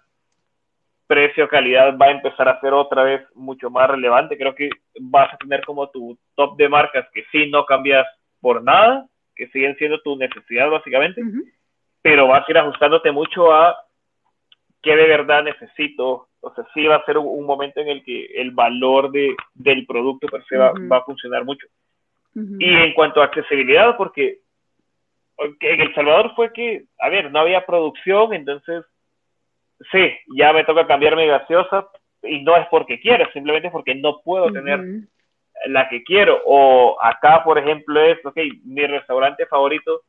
precio-calidad 1.07 1.97
va 1.97 2.07
a 2.07 2.11
empezar 2.11 2.47
a 2.49 2.59
ser 2.59 2.73
otra 2.73 3.03
vez 3.03 3.21
mucho 3.33 3.69
más 3.69 3.89
relevante. 3.89 4.37
Creo 4.37 4.53
que 4.53 4.69
vas 4.99 5.33
a 5.33 5.37
tener 5.37 5.63
como 5.65 5.89
tu 5.89 6.17
top 6.35 6.57
de 6.57 6.69
marcas 6.69 7.07
que 7.13 7.23
sí 7.31 7.49
no 7.49 7.65
cambias 7.65 8.05
por 8.41 8.61
nada, 8.61 9.07
que 9.35 9.47
siguen 9.47 9.75
siendo 9.77 10.01
tu 10.01 10.15
necesidad 10.17 10.69
básicamente, 10.69 11.21
pero 12.01 12.27
vas 12.27 12.47
a 12.47 12.51
ir 12.51 12.57
ajustándote 12.57 13.11
mucho 13.11 13.53
a 13.53 13.75
qué 14.87 14.95
de 14.95 15.07
verdad 15.07 15.43
necesito. 15.43 16.29
O 16.39 16.53
sea, 16.53 16.65
sí 16.73 16.85
va 16.85 16.95
a 16.95 17.05
ser 17.05 17.17
un, 17.17 17.45
momento 17.45 17.81
en 17.81 17.89
el 17.89 18.03
que 18.03 18.25
el 18.35 18.51
valor 18.51 19.11
de, 19.11 19.35
del 19.53 19.85
producto 19.85 20.27
per 20.27 20.43
se 20.45 20.57
va, 20.57 20.71
va 20.91 20.97
a 20.97 21.03
funcionar 21.03 21.43
mucho. 21.43 21.67
Y 22.59 22.71
en 22.71 22.93
cuanto 22.93 23.19
a 23.19 23.25
accesibilidad, 23.25 23.97
porque 23.97 24.41
en 25.37 25.81
El 25.81 25.93
Salvador 25.95 26.33
fue 26.35 26.53
que, 26.53 26.85
a 26.99 27.09
ver, 27.09 27.31
no 27.31 27.39
había 27.39 27.65
producción, 27.65 28.31
entonces 28.33 28.85
sí, 29.91 30.13
ya 30.35 30.53
me 30.53 30.63
toca 30.63 30.85
cambiar 30.85 31.15
mi 31.15 31.25
gaseosa 31.25 31.87
y 32.21 32.43
no 32.43 32.55
es 32.55 32.67
porque 32.69 32.99
quiero, 32.99 33.29
simplemente 33.31 33.71
porque 33.71 33.95
no 33.95 34.21
puedo 34.23 34.51
tener 34.51 34.79
la 35.65 35.89
que 35.89 36.03
quiero. 36.03 36.39
O 36.45 36.95
acá, 37.01 37.43
por 37.43 37.57
ejemplo, 37.57 37.99
es, 38.01 38.23
ok, 38.23 38.37
mi 38.65 38.85
restaurante 38.85 39.47
favorito 39.47 40.01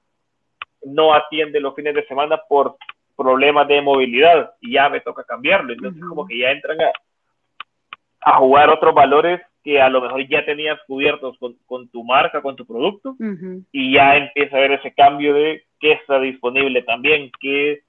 no 0.84 1.14
atiende 1.14 1.60
los 1.60 1.74
fines 1.74 1.94
de 1.94 2.06
semana 2.06 2.38
por 2.48 2.76
problemas 3.18 3.66
de 3.66 3.82
movilidad 3.82 4.52
y 4.60 4.74
ya 4.74 4.88
me 4.88 5.00
toca 5.00 5.24
cambiarlo. 5.24 5.72
Entonces, 5.72 6.02
como 6.08 6.26
que 6.26 6.38
ya 6.38 6.52
entran 6.52 6.78
a, 6.80 6.92
a, 8.20 8.38
jugar 8.38 8.70
otros 8.70 8.94
valores 8.94 9.40
que 9.64 9.82
a 9.82 9.88
lo 9.88 10.00
mejor 10.00 10.26
ya 10.28 10.46
tenías 10.46 10.78
cubiertos 10.86 11.36
con, 11.38 11.56
con 11.66 11.88
tu 11.88 12.04
marca, 12.04 12.40
con 12.40 12.54
tu 12.56 12.64
producto, 12.64 13.16
y 13.72 13.94
ya 13.94 14.16
empieza 14.16 14.56
a 14.56 14.60
ver 14.60 14.72
ese 14.72 14.94
cambio 14.94 15.34
de 15.34 15.64
qué 15.80 15.92
está 15.92 16.20
disponible 16.20 16.82
también, 16.82 17.30
qué 17.40 17.82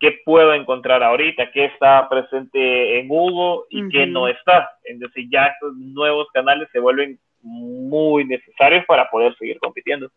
qué 0.00 0.20
puedo 0.24 0.54
encontrar 0.54 1.02
ahorita, 1.02 1.50
qué 1.52 1.66
está 1.66 2.08
presente 2.08 3.00
en 3.00 3.10
Hugo 3.10 3.66
y 3.68 3.88
qué 3.88 4.06
no 4.06 4.28
está. 4.28 4.70
Entonces 4.84 5.24
ya 5.30 5.46
estos 5.46 5.76
nuevos 5.76 6.28
canales 6.32 6.68
se 6.72 6.78
vuelven 6.78 7.18
muy 7.42 8.24
necesarios 8.24 8.84
para 8.86 9.08
poder 9.10 9.36
seguir 9.38 9.58
compitiendo. 9.58 10.10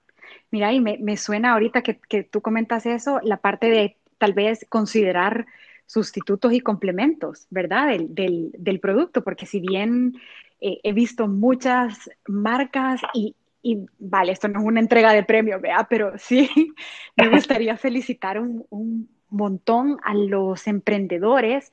Mira, 0.51 0.71
y 0.71 0.79
me, 0.79 1.17
suena 1.17 1.53
ahorita 1.53 1.81
que, 1.81 2.23
tú 2.23 2.41
comentas 2.41 2.85
eso, 2.85 3.19
la 3.23 3.37
parte 3.37 3.69
de 3.69 3.97
tal 4.21 4.33
vez 4.33 4.67
considerar 4.69 5.47
sustitutos 5.87 6.53
y 6.53 6.59
complementos, 6.59 7.47
¿verdad? 7.49 7.87
Del, 8.07 8.51
del, 8.55 8.79
producto, 8.79 9.23
porque 9.23 9.47
si 9.47 9.59
bien 9.59 10.13
eh, 10.59 10.79
he 10.83 10.93
visto 10.93 11.27
muchas 11.27 12.07
marcas 12.27 13.01
y, 13.15 13.35
y, 13.63 13.79
vale, 13.97 14.31
esto 14.31 14.47
no 14.47 14.59
es 14.59 14.65
una 14.67 14.79
entrega 14.79 15.11
de 15.11 15.23
premio, 15.23 15.59
¿verdad? 15.59 15.87
Pero 15.89 16.13
sí, 16.19 16.47
me 17.17 17.29
gustaría 17.29 17.77
felicitar 17.77 18.39
un, 18.39 18.63
un 18.69 19.09
montón 19.29 19.97
a 20.03 20.13
los 20.13 20.67
emprendedores 20.67 21.71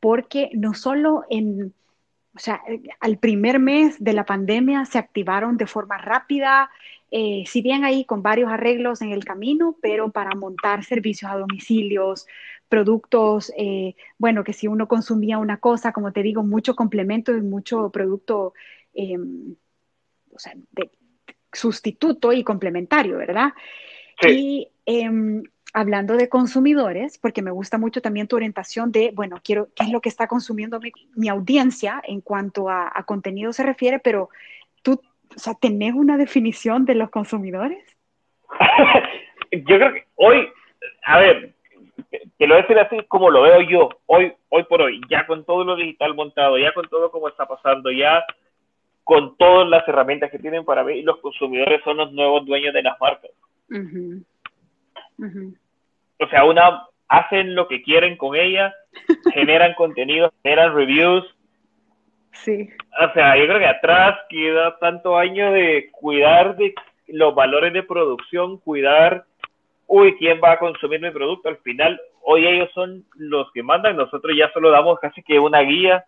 porque 0.00 0.48
no 0.54 0.72
solo 0.72 1.24
en, 1.28 1.74
o 2.40 2.42
sea, 2.42 2.62
al 3.00 3.18
primer 3.18 3.58
mes 3.58 4.02
de 4.02 4.14
la 4.14 4.24
pandemia 4.24 4.86
se 4.86 4.96
activaron 4.96 5.58
de 5.58 5.66
forma 5.66 5.98
rápida, 5.98 6.70
eh, 7.10 7.44
si 7.46 7.60
bien 7.60 7.84
ahí 7.84 8.06
con 8.06 8.22
varios 8.22 8.50
arreglos 8.50 9.02
en 9.02 9.12
el 9.12 9.26
camino, 9.26 9.76
pero 9.82 10.10
para 10.10 10.34
montar 10.34 10.82
servicios 10.82 11.30
a 11.30 11.36
domicilios, 11.36 12.26
productos, 12.66 13.52
eh, 13.58 13.94
bueno, 14.16 14.42
que 14.42 14.54
si 14.54 14.68
uno 14.68 14.88
consumía 14.88 15.36
una 15.36 15.58
cosa, 15.58 15.92
como 15.92 16.12
te 16.12 16.22
digo, 16.22 16.42
mucho 16.42 16.74
complemento 16.74 17.36
y 17.36 17.42
mucho 17.42 17.90
producto, 17.90 18.54
em, 18.94 19.54
o 20.32 20.38
sea, 20.38 20.54
de 20.70 20.90
sustituto 21.52 22.32
y 22.32 22.42
complementario, 22.42 23.18
¿verdad? 23.18 23.52
Y 24.22 24.66
em, 24.86 25.42
hablando 25.72 26.16
de 26.16 26.28
consumidores, 26.28 27.18
porque 27.18 27.42
me 27.42 27.50
gusta 27.50 27.78
mucho 27.78 28.00
también 28.00 28.28
tu 28.28 28.36
orientación 28.36 28.92
de, 28.92 29.12
bueno, 29.14 29.40
quiero, 29.42 29.68
¿qué 29.76 29.84
es 29.84 29.90
lo 29.90 30.00
que 30.00 30.08
está 30.08 30.26
consumiendo 30.26 30.80
mi, 31.14 31.28
audiencia 31.28 32.02
en 32.06 32.20
cuanto 32.20 32.68
a, 32.68 32.90
contenido 33.06 33.52
se 33.52 33.62
refiere? 33.62 33.98
Pero 33.98 34.30
tú, 34.82 35.00
o 35.34 35.38
sea, 35.38 35.54
¿tenés 35.54 35.94
una 35.94 36.16
definición 36.16 36.84
de 36.84 36.94
los 36.94 37.10
consumidores? 37.10 37.84
yo 39.52 39.76
creo 39.76 39.92
que 39.92 40.04
hoy, 40.16 40.48
a 41.04 41.18
ver, 41.18 41.54
te 42.38 42.46
lo 42.46 42.54
voy 42.54 42.58
a 42.58 42.66
decir 42.66 42.78
así 42.78 43.06
como 43.06 43.30
lo 43.30 43.42
veo 43.42 43.60
yo, 43.62 43.88
hoy, 44.06 44.32
hoy 44.48 44.64
por 44.64 44.82
hoy, 44.82 45.00
ya 45.08 45.26
con 45.26 45.44
todo 45.44 45.64
lo 45.64 45.76
digital 45.76 46.14
montado, 46.14 46.58
ya 46.58 46.72
con 46.72 46.88
todo 46.88 47.10
como 47.10 47.28
está 47.28 47.46
pasando, 47.46 47.90
ya 47.92 48.24
con 49.04 49.36
todas 49.36 49.68
las 49.68 49.86
herramientas 49.88 50.30
que 50.30 50.38
tienen 50.38 50.64
para 50.64 50.90
y 50.92 51.02
los 51.02 51.18
consumidores 51.18 51.82
son 51.84 51.96
los 51.96 52.12
nuevos 52.12 52.46
dueños 52.46 52.74
de 52.74 52.82
las 52.82 53.00
marcas. 53.00 53.30
O 56.18 56.28
sea, 56.28 56.44
una 56.44 56.86
hacen 57.08 57.54
lo 57.54 57.66
que 57.66 57.82
quieren 57.82 58.16
con 58.16 58.36
ella, 58.36 58.74
generan 59.34 59.74
contenido, 59.74 60.32
generan 60.42 60.74
reviews. 60.74 61.24
Sí. 62.32 62.68
O 63.00 63.12
sea, 63.12 63.36
yo 63.36 63.46
creo 63.46 63.58
que 63.58 63.66
atrás 63.66 64.18
queda 64.28 64.78
tanto 64.78 65.18
año 65.18 65.52
de 65.52 65.90
cuidar 65.92 66.56
de 66.56 66.74
los 67.08 67.34
valores 67.34 67.72
de 67.72 67.82
producción, 67.82 68.58
cuidar, 68.58 69.24
uy, 69.86 70.16
¿quién 70.16 70.40
va 70.42 70.52
a 70.52 70.58
consumir 70.58 71.00
mi 71.00 71.10
producto? 71.10 71.48
Al 71.48 71.58
final, 71.58 72.00
hoy 72.22 72.46
ellos 72.46 72.70
son 72.72 73.04
los 73.16 73.50
que 73.52 73.62
mandan, 73.62 73.96
nosotros 73.96 74.34
ya 74.36 74.50
solo 74.52 74.70
damos 74.70 74.98
casi 75.00 75.22
que 75.22 75.40
una 75.40 75.60
guía 75.60 76.04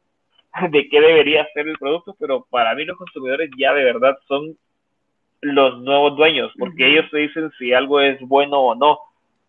de 0.71 0.89
qué 0.89 1.01
debería 1.01 1.49
ser 1.53 1.67
el 1.67 1.79
producto, 1.79 2.15
pero 2.19 2.47
para 2.49 2.75
mí 2.75 2.85
los 2.85 2.97
consumidores 2.97 3.51
ya 3.59 3.73
de 3.73 3.85
verdad 3.85 4.17
son 4.29 4.57
los 5.43 5.81
nuevos 5.83 6.17
dueños, 6.17 6.53
porque 6.59 6.89
ellos 6.89 7.11
te 7.11 7.19
dicen 7.19 7.51
si 7.59 7.73
algo 7.75 8.01
es 8.01 8.19
bueno 8.21 8.61
o 8.61 8.75
no, 8.75 8.99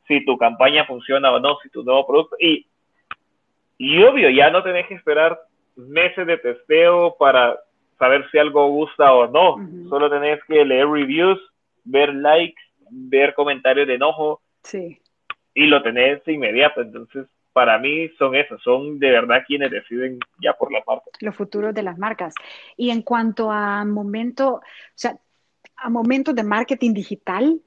si 0.07 0.25
tu 0.25 0.37
campaña 0.37 0.85
funciona 0.85 1.31
o 1.31 1.39
no, 1.39 1.57
si 1.61 1.69
tu 1.69 1.83
nuevo 1.83 2.05
producto, 2.05 2.35
y, 2.39 2.65
y 3.77 4.03
obvio, 4.03 4.29
ya 4.29 4.49
no 4.49 4.63
tenés 4.63 4.87
que 4.87 4.95
esperar 4.95 5.39
meses 5.75 6.25
de 6.25 6.37
testeo 6.37 7.15
para 7.17 7.59
saber 7.99 8.27
si 8.31 8.39
algo 8.39 8.67
gusta 8.69 9.13
o 9.13 9.27
no, 9.27 9.87
solo 9.87 10.09
tenés 10.09 10.43
que 10.45 10.65
leer 10.65 10.87
reviews, 10.87 11.39
ver 11.83 12.13
likes, 12.13 12.61
ver 12.89 13.35
comentarios 13.35 13.87
de 13.87 13.93
enojo, 13.93 14.41
sí. 14.63 14.99
y 15.53 15.67
lo 15.67 15.83
tenés 15.83 16.27
inmediato, 16.27 16.81
entonces 16.81 17.27
para 17.53 17.77
mí 17.77 18.09
son 18.17 18.35
esos, 18.35 18.61
son 18.63 18.97
de 18.97 19.11
verdad 19.11 19.43
quienes 19.45 19.69
deciden 19.69 20.17
ya 20.41 20.53
por 20.53 20.71
las 20.71 20.83
marcas. 20.87 21.13
Los 21.19 21.35
futuros 21.35 21.71
de 21.75 21.83
las 21.83 21.99
marcas. 21.99 22.33
Y 22.75 22.89
en 22.89 23.03
cuanto 23.03 23.51
a 23.51 23.85
momento, 23.85 24.55
o 24.55 24.61
sea, 24.95 25.15
a 25.75 25.89
momentos 25.89 26.35
de 26.35 26.43
marketing 26.43 26.93
digital, 26.93 27.61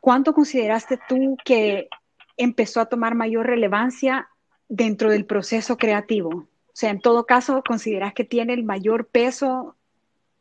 ¿cuánto 0.00 0.32
consideraste 0.34 0.98
tú 1.08 1.36
que 1.44 1.88
empezó 2.36 2.80
a 2.80 2.86
tomar 2.86 3.14
mayor 3.14 3.46
relevancia 3.46 4.28
dentro 4.68 5.10
del 5.10 5.24
proceso 5.24 5.76
creativo? 5.76 6.30
O 6.30 6.78
sea, 6.78 6.90
en 6.90 7.00
todo 7.00 7.24
caso, 7.24 7.62
¿consideras 7.66 8.12
que 8.12 8.24
tiene 8.24 8.52
el 8.52 8.62
mayor 8.62 9.06
peso 9.06 9.76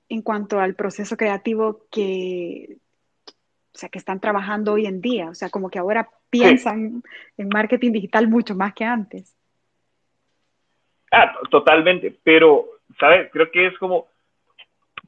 en 0.09 0.21
cuanto 0.21 0.59
al 0.59 0.75
proceso 0.75 1.15
creativo 1.15 1.85
que, 1.89 2.77
o 3.73 3.77
sea, 3.77 3.89
que 3.89 3.97
están 3.97 4.19
trabajando 4.19 4.73
hoy 4.73 4.85
en 4.85 4.99
día? 5.01 5.29
O 5.29 5.35
sea, 5.35 5.49
como 5.49 5.69
que 5.69 5.79
ahora 5.79 6.09
piensan 6.29 7.03
en 7.37 7.47
marketing 7.47 7.93
digital 7.93 8.27
mucho 8.27 8.55
más 8.55 8.73
que 8.73 8.83
antes. 8.83 9.33
Ah, 11.11 11.31
totalmente, 11.49 12.19
pero, 12.23 12.67
¿sabes? 12.99 13.29
Creo 13.31 13.49
que 13.49 13.67
es 13.67 13.77
como, 13.77 14.07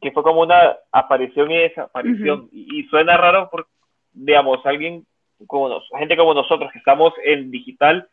que 0.02 0.12
fue 0.12 0.24
como 0.24 0.42
una 0.42 0.76
aparición 0.92 1.52
y 1.52 1.58
desaparición. 1.58 2.50
y, 2.52 2.84
suena 2.86 3.18
raro 3.18 3.50
porque, 3.52 3.70
digamos, 4.14 4.66
alguien 4.66 5.06
como 5.46 5.70
nos, 5.70 5.88
gente 5.98 6.18
como 6.18 6.34
nosotros 6.34 6.72
que 6.72 6.80
estamos 6.80 7.14
en 7.24 7.52
digital, 7.52 8.10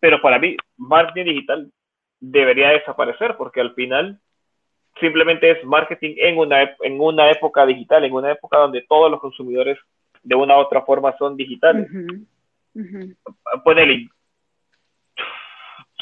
pero 0.00 0.20
para 0.22 0.38
mí, 0.38 0.56
marketing 0.76 1.24
digital 1.24 1.70
debería 2.20 2.70
desaparecer 2.70 3.36
porque 3.36 3.60
al 3.60 3.74
final 3.74 4.18
simplemente 5.00 5.50
es 5.50 5.64
marketing 5.64 6.14
en 6.18 6.38
una, 6.38 6.62
en 6.80 7.00
una 7.00 7.30
época 7.30 7.66
digital, 7.66 8.04
en 8.04 8.12
una 8.14 8.32
época 8.32 8.58
donde 8.58 8.82
todos 8.88 9.10
los 9.10 9.20
consumidores 9.20 9.78
de 10.22 10.34
una 10.34 10.56
u 10.56 10.60
otra 10.60 10.82
forma 10.82 11.14
son 11.18 11.36
digitales. 11.36 11.88
Ponele, 13.64 14.08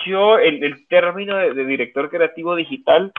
yo 0.06 0.38
el, 0.38 0.62
el 0.62 0.86
término 0.86 1.36
de, 1.36 1.64
director 1.64 2.10
creativo 2.10 2.54
digital 2.54 3.12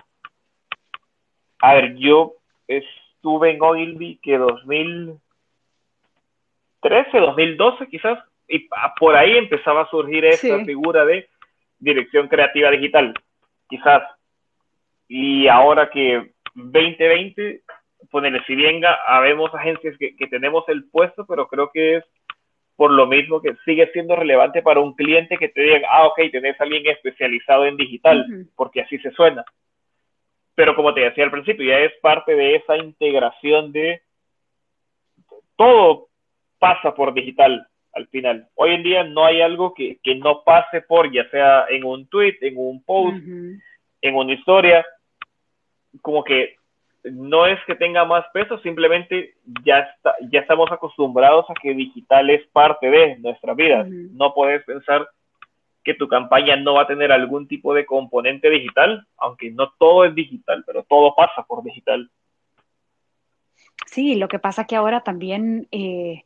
a 1.62 1.76
ver, 1.76 1.96
yo 1.96 2.34
estuve 2.68 3.52
en 3.52 3.62
Ogilvy 3.62 4.20
que 4.22 4.38
2013, 4.38 7.20
2012 7.20 7.88
quizás, 7.88 8.20
y 8.48 8.68
por 9.00 9.16
ahí 9.16 9.38
empezaba 9.38 9.84
a 9.84 9.90
surgir 9.90 10.26
esa 10.26 10.66
figura 10.66 11.06
de 11.06 11.30
dirección 11.80 12.28
creativa 12.28 12.70
digital, 12.72 13.14
quizás. 13.68 14.04
Y 15.08 15.48
ahora 15.48 15.90
que 15.90 16.34
2020, 16.54 17.62
ponele, 18.12 18.44
si 18.46 18.56
bien 18.56 18.84
habemos 19.08 19.52
agencias 19.54 19.98
que, 19.98 20.14
tenemos 20.28 20.66
el 20.68 20.84
puesto, 20.90 21.26
pero 21.26 21.48
creo 21.48 21.72
que 21.72 21.96
es 21.98 22.04
por 22.76 22.92
lo 22.92 23.08
mismo 23.08 23.42
que 23.42 23.56
sigue 23.64 23.90
siendo 23.94 24.18
relevante 24.18 24.62
para 24.62 24.82
un 24.82 24.96
cliente 24.96 25.38
que 25.38 25.48
te 25.48 25.62
digan, 25.62 25.84
ah, 25.90 26.08
ok, 26.08 26.20
tenés 26.32 26.60
a 26.60 26.64
alguien 26.64 26.86
especializado 26.88 27.66
en 27.66 27.78
digital, 27.78 28.26
porque 28.56 28.82
así 28.82 28.98
se 29.00 29.12
suena 29.12 29.46
pero 30.56 30.76
como 30.76 30.94
te 30.94 31.02
decía 31.02 31.26
al 31.26 31.32
principio, 31.32 31.66
ya 31.66 31.80
es 31.80 31.94
parte 32.02 32.36
de 32.36 32.56
esa 32.56 32.78
integración 32.78 33.72
de 33.72 34.02
todo 35.58 36.08
pasa 36.58 36.96
por 36.96 37.14
digital 37.14 37.68
al 37.94 38.08
final. 38.08 38.48
Hoy 38.56 38.72
en 38.72 38.84
día 38.84 39.04
no 39.04 39.26
hay 39.26 39.42
algo 39.42 39.74
que, 39.74 40.00
no 40.18 40.44
pase 40.44 40.82
por, 40.82 41.12
ya 41.12 41.30
sea 41.30 41.66
en 41.70 41.84
un 41.84 42.08
tweet, 42.08 42.38
en 42.42 42.56
un 42.58 42.84
post, 42.84 43.18
en 43.18 44.16
una 44.16 44.34
historia, 44.34 44.86
como 46.01 46.24
que 46.24 46.56
no 47.03 47.46
es 47.46 47.60
que 47.66 47.75
tenga 47.75 48.03
más 48.03 48.25
peso, 48.34 48.58
simplemente 48.60 49.36
ya, 49.64 49.79
está, 49.79 50.16
ya 50.29 50.40
estamos 50.42 50.72
acostumbrados 50.72 51.46
a 51.50 51.53
que 51.53 51.74
digital 51.74 52.29
es 52.29 52.46
parte 52.48 52.90
de 52.90 53.18
nuestra 53.18 53.53
vida. 53.53 53.86
No 53.88 54.34
puedes 54.34 54.64
pensar 54.64 55.08
que 55.86 55.94
tu 55.94 56.10
campaña 56.10 56.58
no 56.58 56.74
va 56.74 56.82
a 56.82 56.88
tener 56.88 57.12
algún 57.12 57.48
tipo 57.48 57.74
de 57.74 57.86
componente 57.86 58.50
digital, 58.50 59.08
aunque 59.18 59.52
no 59.52 59.72
todo 59.78 60.04
es 60.04 60.16
digital, 60.16 60.64
pero 60.66 60.84
todo 60.84 61.14
pasa 61.16 61.44
por 61.44 61.64
digital. 61.64 62.10
Sí, 63.86 64.16
lo 64.16 64.28
que 64.28 64.40
pasa 64.40 64.66
que 64.66 64.76
ahora 64.76 65.02
también 65.02 65.68
eh, 65.72 66.24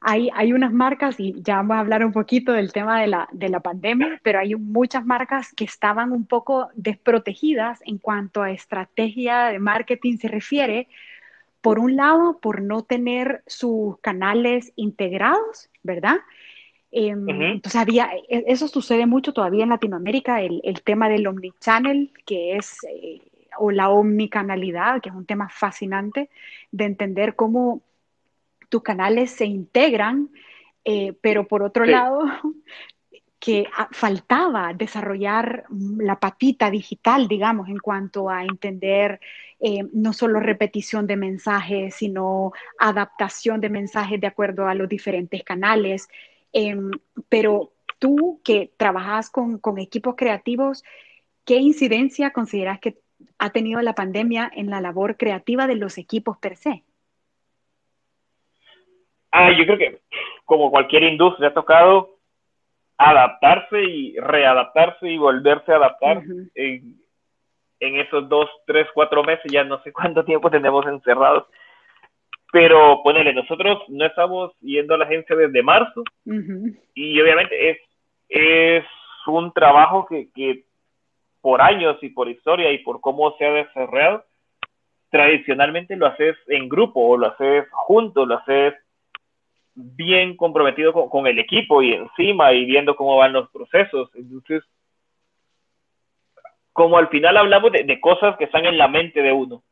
hay, 0.00 0.30
hay, 0.32 0.52
unas 0.52 0.72
marcas, 0.72 1.18
y 1.18 1.34
ya 1.42 1.56
vamos 1.56 1.76
a 1.76 1.80
hablar 1.80 2.04
un 2.04 2.12
poquito 2.12 2.52
del 2.52 2.72
tema 2.72 3.00
de 3.00 3.08
la, 3.08 3.28
de 3.32 3.48
la 3.48 3.60
pandemia, 3.60 4.20
pero 4.22 4.38
hay 4.38 4.54
muchas 4.54 5.04
marcas 5.04 5.52
que 5.52 5.64
estaban 5.64 6.12
un 6.12 6.24
poco 6.24 6.70
desprotegidas 6.74 7.80
en 7.84 7.98
cuanto 7.98 8.42
a 8.42 8.52
estrategia 8.52 9.46
de 9.46 9.58
marketing 9.58 10.18
se 10.18 10.28
refiere. 10.28 10.88
Por 11.60 11.80
un 11.80 11.96
lado, 11.96 12.38
por 12.38 12.62
no 12.62 12.84
tener 12.84 13.42
sus 13.48 13.98
canales 13.98 14.72
integrados, 14.76 15.68
¿verdad? 15.82 16.18
Em, 16.90 17.28
entonces 17.28 17.80
había, 17.80 18.10
e, 18.28 18.44
eso 18.46 18.66
sucede 18.68 19.06
mucho 19.06 19.32
todavía 19.32 19.64
en 19.64 19.70
Latinoamérica, 19.70 20.40
el, 20.40 20.60
el 20.64 20.82
tema 20.82 21.08
del 21.08 21.26
omnichannel, 21.26 22.12
que 22.24 22.56
es, 22.56 22.78
eh, 22.90 23.20
o 23.58 23.70
la 23.70 23.90
omnicanalidad, 23.90 25.00
que 25.00 25.10
es 25.10 25.14
un 25.14 25.26
tema 25.26 25.48
fascinante 25.48 26.30
de 26.70 26.84
entender 26.84 27.34
cómo 27.34 27.82
tus 28.68 28.82
canales 28.82 29.30
se 29.30 29.46
integran, 29.46 30.30
eh, 30.84 31.14
pero 31.20 31.46
por 31.46 31.62
otro 31.62 31.84
lado, 31.84 32.24
que 33.38 33.66
faltaba 33.92 34.72
desarrollar 34.74 35.64
la 35.70 36.18
patita 36.18 36.70
digital, 36.70 37.28
digamos, 37.28 37.68
en 37.68 37.78
cuanto 37.78 38.28
a 38.28 38.44
entender 38.44 39.20
eh, 39.60 39.84
no 39.92 40.12
solo 40.12 40.40
repetición 40.40 41.06
de 41.06 41.16
mensajes, 41.16 41.94
sino 41.94 42.52
adaptación 42.78 43.60
de 43.60 43.70
mensajes 43.70 44.20
de 44.20 44.26
acuerdo 44.26 44.66
a 44.66 44.74
los 44.74 44.88
diferentes 44.88 45.44
canales. 45.44 46.08
Em, 46.52 46.90
pero 47.28 47.72
tú 47.98 48.40
que 48.44 48.70
trabajas 48.76 49.30
con, 49.30 49.60
equipos 49.78 50.14
creativos, 50.16 50.84
¿qué 51.44 51.56
incidencia 51.56 52.32
consideras 52.32 52.80
que 52.80 52.98
ha 53.38 53.50
tenido 53.50 53.80
la 53.82 53.94
pandemia 53.94 54.50
en 54.54 54.70
la 54.70 54.80
labor 54.80 55.16
creativa 55.16 55.66
de 55.66 55.76
los 55.76 55.98
equipos 55.98 56.38
per 56.38 56.56
se? 56.56 56.84
Ah, 59.30 59.52
yo 59.52 59.64
creo 59.66 59.78
que 59.78 60.00
como 60.44 60.70
cualquier 60.70 61.02
industria 61.02 61.48
ha 61.48 61.54
tocado 61.54 62.18
adaptarse 62.96 63.82
y 63.82 64.16
readaptarse 64.18 65.08
y 65.08 65.18
volverse 65.18 65.72
a 65.72 65.76
adaptar 65.76 66.22
en, 66.54 67.00
en, 67.78 67.96
esos 67.96 68.28
dos, 68.28 68.48
tres, 68.66 68.88
cuatro 68.94 69.22
meses, 69.22 69.52
ya 69.52 69.62
no 69.64 69.80
sé 69.82 69.92
cuánto 69.92 70.24
tiempo 70.24 70.50
tenemos 70.50 70.86
encerrados. 70.86 71.46
Pero 72.50 73.02
ponele, 73.02 73.34
nosotros 73.34 73.78
no 73.88 74.06
estamos 74.06 74.52
yendo 74.60 74.94
a 74.94 74.98
la 74.98 75.04
agencia 75.04 75.36
desde 75.36 75.62
marzo. 75.62 76.02
Y 76.94 77.20
obviamente 77.20 77.70
es, 77.70 77.78
es 78.28 78.84
un 79.26 79.52
trabajo 79.52 80.06
que, 80.06 80.30
que 80.34 80.64
por 81.40 81.60
años 81.60 81.96
y 82.02 82.10
por 82.10 82.28
historia 82.28 82.72
y 82.72 82.78
por 82.78 83.00
cómo 83.00 83.36
se 83.36 83.46
ha 83.46 83.52
desarrollado, 83.52 84.24
tradicionalmente 85.10 85.96
lo 85.96 86.06
haces 86.06 86.36
en 86.48 86.68
grupo 86.68 87.00
o 87.00 87.16
lo 87.16 87.28
haces 87.28 87.66
junto, 87.70 88.26
lo 88.26 88.36
haces 88.36 88.74
bien 89.74 90.36
comprometido 90.36 90.92
con, 90.92 91.26
el 91.26 91.38
equipo 91.38 91.82
y 91.82 91.92
encima 91.92 92.52
y 92.52 92.64
viendo 92.64 92.96
cómo 92.96 93.16
van 93.16 93.32
los 93.32 93.48
procesos. 93.50 94.10
Entonces, 94.14 94.64
como 96.72 96.98
al 96.98 97.08
final 97.08 97.36
hablamos 97.36 97.70
de, 97.72 98.00
cosas 98.00 98.36
que 98.36 98.44
están 98.44 98.66
en 98.66 98.76
la 98.76 98.88
mente 98.88 99.22
de 99.22 99.32
uno, 99.32 99.62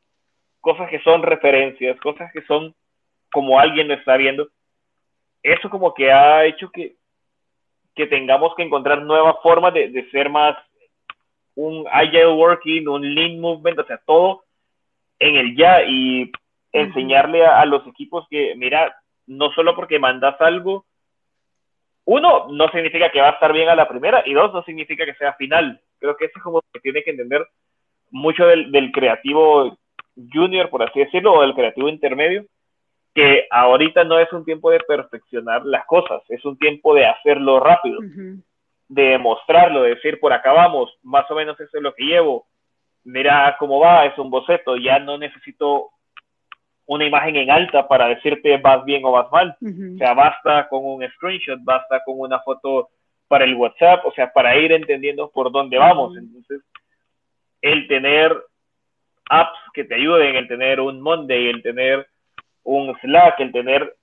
cosas 0.66 0.90
que 0.90 0.98
son 0.98 1.22
referencias, 1.22 1.96
cosas 2.00 2.28
que 2.32 2.42
son 2.42 2.74
como 3.30 3.60
alguien 3.60 3.86
lo 3.86 3.94
está 3.94 4.16
viendo, 4.16 4.48
eso 5.40 5.70
como 5.70 5.94
que 5.94 6.10
ha 6.10 6.44
hecho 6.44 6.70
que, 6.72 6.96
que 7.94 8.08
tengamos 8.08 8.52
que 8.56 8.64
encontrar 8.64 9.00
nuevas 9.02 9.36
formas 9.44 9.72
de, 9.72 9.90
de 9.90 10.10
ser 10.10 10.28
más 10.28 10.56
un 11.54 11.86
agile 11.92 12.32
working, 12.32 12.88
un 12.88 13.14
lean 13.14 13.38
movement, 13.38 13.78
o 13.78 13.86
sea, 13.86 14.00
todo 14.04 14.42
en 15.20 15.36
el 15.36 15.56
ya 15.56 15.84
y 15.84 16.32
enseñarle 16.72 17.46
a, 17.46 17.64
los 17.64 17.86
equipos 17.86 18.26
que, 18.28 18.56
mira, 18.56 18.92
no 19.28 19.52
solo 19.52 19.76
porque 19.76 20.00
mandas 20.00 20.34
algo, 20.40 20.84
uno, 22.06 22.48
no 22.50 22.68
significa 22.70 23.12
que 23.12 23.20
va 23.20 23.28
a 23.28 23.38
estar 23.38 23.52
bien 23.52 23.68
a 23.68 23.76
la 23.76 23.86
primera, 23.86 24.24
y 24.26 24.34
dos, 24.34 24.52
no 24.52 24.64
significa 24.64 25.04
que 25.04 25.14
sea 25.14 25.34
final. 25.34 25.80
Creo 26.00 26.16
que 26.16 26.24
eso 26.24 26.38
es 26.38 26.42
como 26.42 26.60
que 26.72 26.80
tiene 26.80 27.04
que 27.04 27.10
entender 27.10 27.46
mucho 28.10 28.46
del, 28.46 28.72
del 28.72 28.90
creativo 28.90 29.78
junior, 30.32 30.70
por 30.70 30.82
así 30.82 31.00
decirlo, 31.00 31.34
o 31.34 31.42
del 31.42 31.54
creativo 31.54 31.88
intermedio, 31.88 32.46
que 33.14 33.46
ahorita 33.50 34.04
no 34.04 34.18
es 34.18 34.32
un 34.32 34.44
tiempo 34.44 34.70
de 34.70 34.80
perfeccionar 34.80 35.64
las 35.64 35.86
cosas, 35.86 36.22
es 36.28 36.44
un 36.44 36.58
tiempo 36.58 36.94
de 36.94 37.06
hacerlo 37.06 37.60
rápido. 37.60 38.00
de 38.88 39.18
mostrarlo, 39.18 39.82
de 39.82 39.96
decir 39.96 40.20
por 40.20 40.32
acá 40.32 40.52
vamos, 40.52 40.96
más 41.02 41.28
o 41.30 41.34
menos 41.34 41.58
eso 41.58 41.76
es 41.76 41.82
lo 41.82 41.92
que 41.92 42.04
llevo, 42.04 42.46
mira 43.04 43.56
cómo 43.58 43.80
va, 43.80 44.04
es 44.04 44.16
un 44.18 44.30
boceto, 44.30 44.76
ya 44.76 44.98
no 44.98 45.18
necesito 45.18 45.90
una 46.86 47.04
imagen 47.04 47.36
en 47.36 47.50
alta 47.50 47.88
para 47.88 48.08
decirte 48.08 48.58
vas 48.58 48.84
bien 48.84 49.04
o 49.04 49.10
vas 49.10 49.30
mal. 49.32 49.56
O 49.60 49.98
sea, 49.98 50.14
basta 50.14 50.68
con 50.68 50.84
un 50.84 51.08
screenshot, 51.10 51.58
basta 51.62 52.02
con 52.04 52.18
una 52.18 52.38
foto 52.40 52.90
para 53.28 53.44
el 53.44 53.54
WhatsApp, 53.54 54.06
o 54.06 54.12
sea, 54.12 54.32
para 54.32 54.56
ir 54.56 54.72
entendiendo 54.72 55.30
por 55.30 55.50
dónde 55.50 55.78
vamos. 55.78 56.16
Entonces, 56.16 56.62
el 57.60 57.88
tener 57.88 58.36
apps 59.28 59.58
que 59.72 59.84
te 59.84 59.94
ayuden, 59.94 60.36
el 60.36 60.48
tener 60.48 60.80
un 60.80 61.00
Monday, 61.00 61.48
el 61.48 61.62
tener 61.62 62.06
un 62.62 62.96
Slack, 63.00 63.40
el 63.40 63.52
tener 63.52 63.96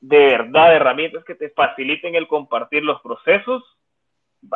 de 0.00 0.18
verdad 0.18 0.76
herramientas 0.76 1.24
que 1.24 1.34
te 1.34 1.50
faciliten 1.50 2.14
el 2.14 2.28
compartir 2.28 2.82
los 2.84 3.00
procesos, 3.00 3.62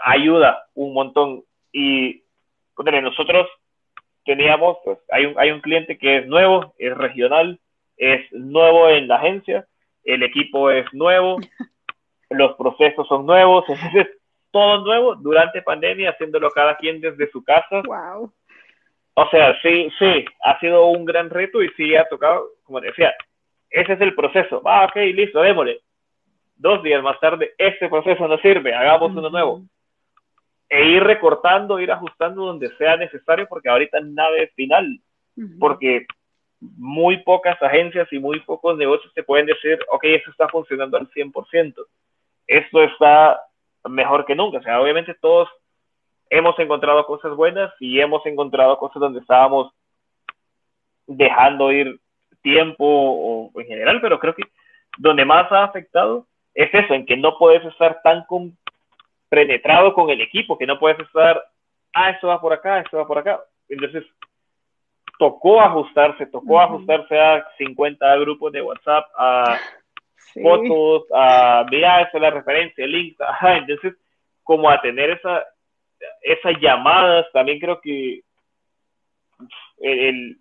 ayuda 0.03 0.67
un 0.75 0.93
montón. 0.93 1.45
Y 1.73 2.23
nosotros 3.03 3.49
teníamos, 4.25 4.79
pues, 4.85 4.99
hay 5.11 5.27
un, 5.27 5.39
hay 5.39 5.51
un 5.51 5.61
cliente 5.61 5.97
que 5.99 6.19
es 6.19 6.27
nuevo, 6.27 6.75
es 6.79 6.97
regional, 6.97 7.59
es 7.97 8.31
nuevo 8.33 8.89
en 8.89 9.09
la 9.09 9.17
agencia, 9.17 9.67
el 10.05 10.23
equipo 10.23 10.71
es 10.71 10.87
nuevo, 10.93 11.39
los 12.31 12.55
procesos 12.57 13.09
son 13.09 13.27
nuevos, 13.27 13.65
entonces 13.69 14.07
todo 14.51 14.85
nuevo 14.85 15.15
durante 15.15 15.63
pandemia, 15.63 16.11
haciéndolo 16.11 16.51
cada 16.51 16.77
quien 16.77 17.01
desde 17.01 17.31
su 17.31 17.43
casa. 17.43 17.83
Wow. 17.87 18.33
O 19.21 19.29
sea, 19.31 19.61
sí, 19.63 19.91
sí, 19.99 20.25
ha 20.45 20.61
sido 20.61 20.87
un 20.87 21.05
gran 21.05 21.29
reto 21.29 21.61
y 21.61 21.69
sí 21.71 21.97
ha 21.97 22.09
tocado, 22.09 22.51
como 22.63 22.81
decía, 22.81 23.13
ese 23.69 23.95
es 23.95 24.01
el 24.01 24.15
proceso. 24.15 24.63
Ah, 24.65 24.85
ok, 24.85 24.95
listo, 25.13 25.41
démosle. 25.41 25.81
Dos 26.55 26.85
días 26.85 27.03
más 27.03 27.19
tarde, 27.19 27.53
este 27.59 27.89
proceso 27.89 28.29
no 28.29 28.39
sirve, 28.39 28.73
hagamos 28.73 29.11
uno 29.17 29.29
nuevo. 29.29 29.63
E 30.69 30.85
ir 30.85 31.03
recortando, 31.03 31.81
ir 31.81 31.91
ajustando 31.91 32.47
donde 32.47 32.71
sea 32.77 32.97
necesario, 32.97 33.49
porque 33.49 33.69
ahorita 33.69 33.99
nada 34.03 34.37
es 34.37 34.55
final, 34.55 35.01
porque 35.59 36.07
muy 36.61 37.17
pocas 37.25 37.61
agencias 37.61 38.07
y 38.13 38.21
muy 38.21 38.39
pocos 38.43 38.79
negocios 38.79 39.13
te 39.15 39.25
pueden 39.25 39.47
decir, 39.47 39.81
ok, 39.91 40.05
esto 40.05 40.31
está 40.31 40.49
funcionando 40.49 40.97
al 40.97 41.11
100%, 41.11 41.75
esto 42.47 42.83
está 42.85 43.41
mejor 43.89 44.25
que 44.27 44.37
nunca, 44.37 44.59
o 44.59 44.63
sea, 44.63 44.81
obviamente 44.81 45.17
todos 45.21 45.49
hemos 46.31 46.59
encontrado 46.59 47.07
cosas 47.07 47.35
buenas 47.35 47.73
y 47.81 48.01
hemos 48.01 48.25
encontrado 48.27 48.79
cosas 48.79 49.01
donde 49.01 49.21
estábamos 49.21 49.73
dejando 51.07 51.73
ir 51.73 51.99
tiempo 52.43 52.85
o 52.85 53.61
en 53.61 53.67
general, 53.67 54.01
pero 54.01 54.19
creo 54.19 54.35
que 54.35 54.45
donde 54.99 55.25
más 55.25 55.51
ha 55.53 55.65
afectado 55.65 56.27
es 56.55 56.73
eso, 56.73 56.95
en 56.95 57.07
que 57.07 57.17
no 57.17 57.39
puedes 57.39 57.65
estar 57.65 58.01
tan, 58.03 58.27
penetrado 59.29 59.93
con 59.95 60.11
el 60.11 60.21
equipo, 60.21 60.59
que 60.59 60.67
no 60.67 60.79
puedes 60.79 60.99
estar, 61.01 61.43
ah, 61.95 62.11
esto 62.11 62.29
va 62.29 62.41
por 62.41 62.53
acá, 62.53 62.81
esto 62.81 62.97
va 62.97 63.07
por 63.07 63.19
acá. 63.19 63.41
Entonces, 63.69 64.05
tocó 65.19 65.61
ajustarse, 65.61 66.27
tocó 66.27 66.61
ajustarse 66.61 67.19
a 67.19 67.47
50 67.59 68.17
grupos 68.17 68.53
de 68.53 68.63
WhatsApp, 68.63 69.07
a 69.17 69.59
fotos, 70.43 71.05
a, 71.15 71.65
mira, 71.71 72.03
esa 72.03 72.17
es 72.17 72.23
la 72.23 72.31
referencia, 72.31 72.85
el 72.85 72.93
link, 72.93 73.21
ajá, 73.21 73.59
entonces, 73.59 73.95
como 74.43 74.71
a 74.71 74.81
tener 74.81 75.11
esa, 75.11 75.45
esas 76.23 76.55
llamadas, 76.61 77.27
también 77.33 77.59
creo 77.59 77.81
que 77.81 78.23
el, 79.81 80.39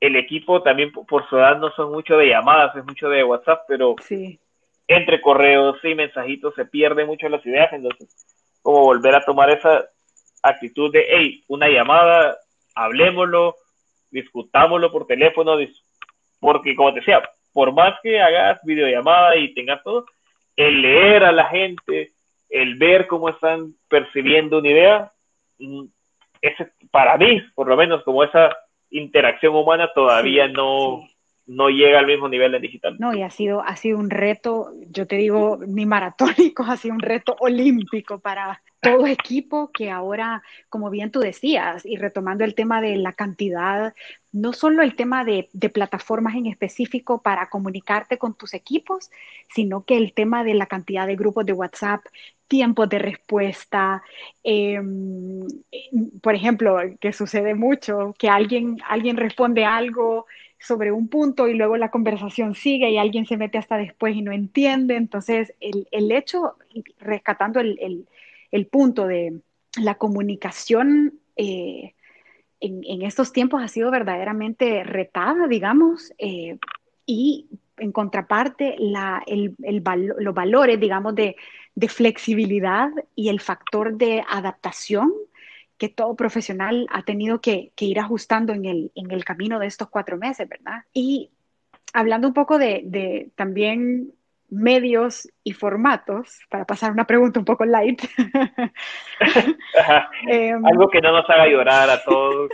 el 0.00 0.16
equipo 0.16 0.62
también 0.62 0.92
por 0.92 1.28
su 1.28 1.36
edad 1.36 1.58
no 1.58 1.70
son 1.72 1.92
mucho 1.92 2.16
de 2.16 2.28
llamadas, 2.28 2.74
es 2.76 2.84
mucho 2.84 3.08
de 3.08 3.24
WhatsApp, 3.24 3.62
pero 3.66 3.96
sí. 4.00 4.38
entre 4.86 5.20
correos 5.20 5.78
y 5.82 5.94
mensajitos 5.94 6.54
se 6.54 6.64
pierden 6.64 7.06
mucho 7.06 7.28
las 7.28 7.44
ideas, 7.44 7.72
entonces 7.72 8.08
como 8.62 8.80
volver 8.80 9.14
a 9.14 9.24
tomar 9.24 9.50
esa 9.50 9.88
actitud 10.42 10.92
de, 10.92 11.06
hey, 11.08 11.44
una 11.48 11.68
llamada, 11.68 12.38
hablemoslo, 12.74 13.56
discutámoslo 14.10 14.90
por 14.92 15.06
teléfono, 15.06 15.56
porque 16.40 16.74
como 16.74 16.92
te 16.92 17.00
decía, 17.00 17.22
por 17.52 17.72
más 17.72 17.94
que 18.02 18.20
hagas 18.20 18.60
videollamada 18.64 19.36
y 19.36 19.54
tengas 19.54 19.82
todo, 19.82 20.06
el 20.56 20.82
leer 20.82 21.24
a 21.24 21.32
la 21.32 21.46
gente, 21.46 22.12
el 22.48 22.76
ver 22.76 23.06
cómo 23.06 23.28
están 23.28 23.74
percibiendo 23.88 24.58
una 24.58 24.68
idea, 24.68 25.12
mm, 25.58 25.84
ese, 26.40 26.72
para 26.90 27.16
mí, 27.16 27.42
por 27.54 27.68
lo 27.68 27.76
menos, 27.76 28.02
como 28.04 28.24
esa 28.24 28.56
interacción 28.90 29.54
humana 29.54 29.90
todavía 29.94 30.48
no, 30.48 31.02
no 31.48 31.70
llega 31.70 31.98
al 31.98 32.06
mismo 32.06 32.28
nivel 32.28 32.52
de 32.52 32.60
digital. 32.60 32.96
No, 32.98 33.14
y 33.14 33.22
ha 33.22 33.30
sido, 33.30 33.62
ha 33.62 33.74
sido 33.76 33.98
un 33.98 34.10
reto, 34.10 34.72
yo 34.90 35.06
te 35.06 35.16
digo, 35.16 35.58
ni 35.66 35.86
maratónico, 35.86 36.62
ha 36.68 36.76
sido 36.76 36.94
un 36.94 37.00
reto 37.00 37.36
olímpico 37.40 38.20
para 38.20 38.62
todo 38.80 39.06
equipo 39.06 39.70
que 39.72 39.90
ahora, 39.90 40.42
como 40.68 40.90
bien 40.90 41.10
tú 41.10 41.20
decías, 41.20 41.84
y 41.84 41.96
retomando 41.96 42.44
el 42.44 42.54
tema 42.54 42.80
de 42.80 42.96
la 42.96 43.12
cantidad, 43.12 43.94
no 44.32 44.52
solo 44.52 44.82
el 44.82 44.94
tema 44.94 45.24
de, 45.24 45.48
plataformas 45.72 46.34
en 46.34 46.46
específico 46.46 47.22
para 47.22 47.48
comunicarte 47.48 48.18
con 48.18 48.34
tus 48.34 48.54
equipos, 48.54 49.10
sino 49.54 49.84
que 49.84 49.96
el 49.96 50.12
tema 50.12 50.44
de 50.44 50.54
la 50.54 50.66
cantidad 50.66 51.06
de 51.06 51.16
grupos 51.16 51.46
de 51.46 51.52
WhatsApp, 51.52 52.04
tiempos 52.46 52.88
de 52.88 52.98
respuesta, 52.98 54.02
em, 54.42 55.46
por 56.22 56.34
ejemplo, 56.34 56.78
que 57.00 57.12
sucede 57.12 57.54
mucho, 57.54 58.14
que 58.18 58.28
alguien, 58.28 58.78
alguien 58.86 59.16
responde 59.16 59.64
algo 59.64 60.26
sobre 60.58 60.92
un 60.92 61.08
punto 61.08 61.48
y 61.48 61.54
luego 61.54 61.76
la 61.76 61.90
conversación 61.90 62.54
sigue 62.54 62.90
y 62.90 62.98
alguien 62.98 63.26
se 63.26 63.36
mete 63.36 63.58
hasta 63.58 63.76
después 63.76 64.16
y 64.16 64.22
no 64.22 64.32
entiende. 64.32 64.96
Entonces, 64.96 65.54
el, 65.60 66.12
hecho, 66.12 66.56
rescatando 66.98 67.60
el, 67.60 68.06
punto 68.70 69.06
de 69.06 69.40
la 69.80 69.94
comunicacación 69.96 71.20
eh, 71.36 71.94
en, 72.60 73.02
estos 73.02 73.32
tiempos 73.32 73.62
ha 73.62 73.68
sido 73.68 73.90
verdaderamente 73.90 74.84
retada, 74.84 75.46
digamos, 75.46 76.12
eh, 76.18 76.58
y 77.06 77.46
en 77.76 77.92
contraparte 77.92 78.76
los 78.78 80.34
valores, 80.34 80.80
digamos, 80.80 81.14
de, 81.14 81.36
flexibilidad 81.88 82.90
y 83.14 83.28
el 83.28 83.40
factor 83.40 83.96
de 83.96 84.24
adaptación 84.28 85.12
que 85.76 85.88
todo 85.88 86.16
profesional 86.16 86.88
ha 86.90 87.04
tenido 87.04 87.40
que, 87.40 87.72
ir 87.78 88.00
ajustando 88.00 88.52
en 88.52 88.64
el, 88.66 89.24
camino 89.24 89.60
de 89.60 89.68
estos 89.68 89.88
cuatro 89.88 90.16
meses, 90.16 90.48
¿verdad? 90.48 90.82
Y 90.92 91.30
hablando 91.92 92.26
un 92.26 92.34
poco 92.34 92.58
de, 92.58 93.30
también 93.36 94.12
medios 94.50 95.28
y 95.44 95.52
formatos, 95.52 96.40
para 96.48 96.64
pasar 96.64 96.92
una 96.92 97.06
pregunta 97.06 97.38
un 97.38 97.44
poco 97.44 97.64
light. 97.64 98.02
Em, 100.28 100.64
Algo 100.64 100.88
que 100.88 101.00
no 101.00 101.12
nos 101.12 101.28
haga 101.28 101.46
llorar 101.46 101.90
a 101.90 102.02
todos. 102.02 102.50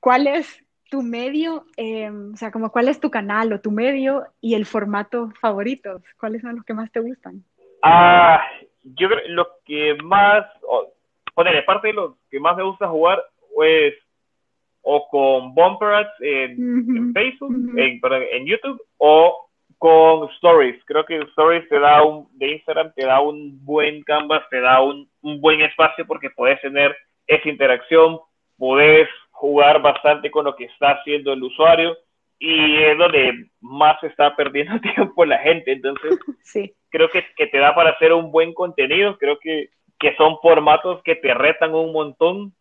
¿Cuál 0.00 0.26
es 0.26 0.64
tu 0.90 1.02
medio, 1.02 1.66
em, 1.76 2.32
o 2.32 2.36
sea, 2.36 2.50
como 2.50 2.70
cuál 2.70 2.88
es 2.88 3.00
tu 3.00 3.10
canal 3.10 3.52
o 3.52 3.60
tu 3.60 3.70
medio 3.70 4.24
y 4.40 4.54
el 4.54 4.66
formato 4.66 5.30
favorito? 5.40 6.00
¿Cuáles 6.18 6.42
son 6.42 6.56
los 6.56 6.64
que 6.64 6.74
más 6.74 6.90
te 6.90 7.00
gustan? 7.00 7.44
Ah, 7.82 8.42
yo 8.82 9.08
creo 9.08 9.20
lo 9.28 9.48
que 9.64 9.96
más, 10.02 10.46
poner, 11.34 11.64
parte 11.64 11.88
de 11.88 11.94
lo 11.94 12.16
que 12.30 12.40
más 12.40 12.56
me 12.56 12.62
gusta 12.62 12.88
jugar, 12.88 13.22
pues, 13.54 13.94
o 14.82 15.08
con 15.08 15.54
Bumper 15.54 15.88
Ads 15.88 16.20
en, 16.20 17.12
Facebook, 17.12 17.54
en, 17.76 18.46
YouTube, 18.46 18.80
o 18.96 19.47
con 19.78 20.28
Stories. 20.30 20.82
Creo 20.84 21.04
que 21.04 21.18
Stories 21.18 21.68
te 21.68 21.78
da 21.78 22.02
un, 22.02 22.28
de 22.32 22.52
Instagram 22.52 22.92
te 22.94 23.06
da 23.06 23.20
un 23.20 23.64
buen 23.64 24.02
canvas, 24.02 24.42
te 24.50 24.60
da 24.60 24.82
un, 24.82 25.08
un 25.22 25.40
buen 25.40 25.60
espacio 25.62 26.06
porque 26.06 26.30
puedes 26.30 26.60
tener 26.60 26.96
esa 27.26 27.48
interacción, 27.48 28.18
puedes 28.56 29.08
jugar 29.30 29.80
bastante 29.80 30.30
con 30.30 30.44
lo 30.44 30.56
que 30.56 30.64
está 30.64 30.92
haciendo 30.92 31.32
el 31.32 31.42
usuario 31.42 31.96
y 32.40 32.76
es 32.82 32.98
donde 32.98 33.46
más 33.60 34.02
está 34.02 34.34
perdiendo 34.34 34.80
tiempo 34.94 35.24
la 35.24 35.38
gente. 35.38 35.72
Entonces, 35.72 36.18
sí. 36.42 36.74
creo 36.90 37.08
que, 37.08 37.24
que, 37.36 37.46
te 37.46 37.58
da 37.58 37.74
para 37.74 37.90
hacer 37.90 38.12
un 38.12 38.30
buen 38.30 38.52
contenido. 38.52 39.16
Creo 39.18 39.38
que 39.38 39.70
que 39.98 40.14
son 40.16 40.38
formatos 40.40 41.02
que 41.02 41.16
te 41.16 41.34
retan 41.34 41.74
un 41.74 41.92
montón 41.92 42.54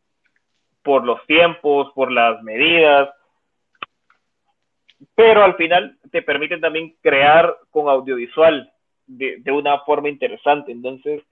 por 0.84 1.06
los 1.06 1.24
tiempos, 1.28 1.92
por 1.94 2.12
las 2.12 2.42
medidas, 2.44 3.10
pero 5.16 5.44
al 5.44 5.56
final 5.56 5.98
te 6.12 6.22
permiten 6.22 6.62
también 6.62 6.96
crear 7.02 7.56
con 7.72 7.90
audiovisual 7.90 8.72
de, 9.06 9.42
una 9.52 9.80
forma 9.80 10.10
interesante. 10.10 10.72
Entonces, 10.72 11.24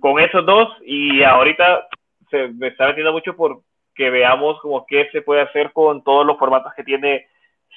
con 0.00 0.20
esos 0.20 0.44
dos, 0.44 0.68
y 0.84 1.22
ahorita 1.22 1.88
se 2.30 2.48
me 2.48 2.68
está 2.68 2.88
metiendo 2.88 3.12
mucho 3.12 3.36
por 3.36 3.62
que 3.94 4.10
veamos 4.10 4.60
como 4.60 4.84
qué 4.86 5.08
se 5.12 5.22
puede 5.22 5.42
hacer 5.42 5.72
con 5.72 6.02
todos 6.02 6.26
los 6.26 6.36
formatos 6.36 6.72
que 6.74 6.82
tiene 6.82 7.28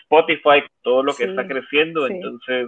Spotify, 0.01 0.63
todo 0.81 1.03
lo 1.03 1.13
que 1.13 1.25
está 1.25 1.47
creciendo. 1.47 2.07
Entonces, 2.07 2.67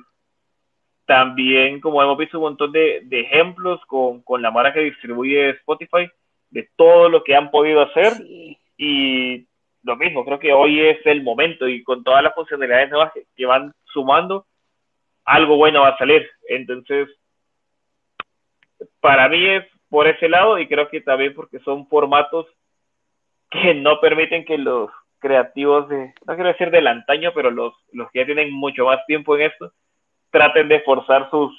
también, 1.06 1.82
como 1.82 2.04
hemos 2.04 2.18
visto 2.18 2.38
un 2.38 2.44
montón 2.44 2.72
de, 2.72 3.08
ejemplos 3.10 3.82
con, 3.88 4.24
la 4.40 4.52
marca 4.52 4.74
que 4.74 4.82
distribuye 4.82 5.50
Spotify, 5.52 6.08
de 6.52 6.70
todo 6.76 7.10
lo 7.10 7.24
que 7.24 7.36
han 7.36 7.50
podido 7.50 7.82
hacer. 7.82 8.14
Y 8.78 9.48
lo 9.84 9.96
mismo, 9.96 10.26
creo 10.26 10.40
que 10.40 10.54
hoy 10.54 10.80
es 10.82 11.06
el 11.06 11.24
momento 11.24 11.68
y 11.68 11.84
con 11.84 12.04
todas 12.04 12.24
las 12.24 12.34
funcionalidades 12.36 12.90
nuevas 12.90 13.14
que, 13.36 13.46
van 13.46 13.74
sumando, 13.86 14.46
algo 15.26 15.56
bueno 15.58 15.82
va 15.82 15.90
a 15.90 15.98
salir. 15.98 16.30
Entonces, 16.48 17.10
para 19.00 19.30
mí 19.30 19.46
es 19.46 19.66
por 19.90 20.08
ese 20.08 20.28
lado 20.28 20.60
y 20.60 20.68
creo 20.68 20.90
que 20.90 21.02
también 21.02 21.34
porque 21.34 21.60
son 21.60 21.88
formatos 21.88 22.48
que 23.50 23.74
no 23.74 24.00
permiten 24.00 24.46
que 24.46 24.58
los 24.58 24.92
creativos 25.20 25.90
de, 25.90 26.14
no 26.26 26.36
quiero 26.36 26.50
decir 26.50 26.72
del 26.72 26.88
antaño, 26.88 27.32
pero 27.34 27.50
los, 27.50 27.74
los 27.92 28.12
que 28.12 28.20
ya 28.20 28.26
tienen 28.26 28.52
mucho 28.52 28.86
más 28.86 29.06
tiempo 29.06 29.36
en 29.36 29.44
esto, 29.44 29.74
traten 30.30 30.68
de 30.68 30.82
forzar 30.82 31.30
sus, 31.30 31.52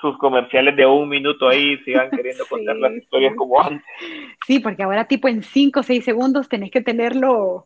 sus 0.00 0.16
comerciales 0.18 0.76
de 0.76 0.86
un 0.86 1.08
minuto 1.08 1.48
ahí 1.48 1.76
sigan 1.78 2.10
queriendo 2.10 2.46
contar 2.46 2.76
las 2.76 2.92
historias 2.92 3.34
como 3.36 3.60
antes. 3.60 3.86
Sí, 4.46 4.60
porque 4.60 4.82
ahora 4.82 5.06
tipo 5.06 5.28
en 5.28 5.42
cinco 5.42 5.80
o 5.80 5.82
seis 5.82 6.04
segundos 6.04 6.48
tenés 6.48 6.70
que 6.70 6.80
tenerlo 6.80 7.64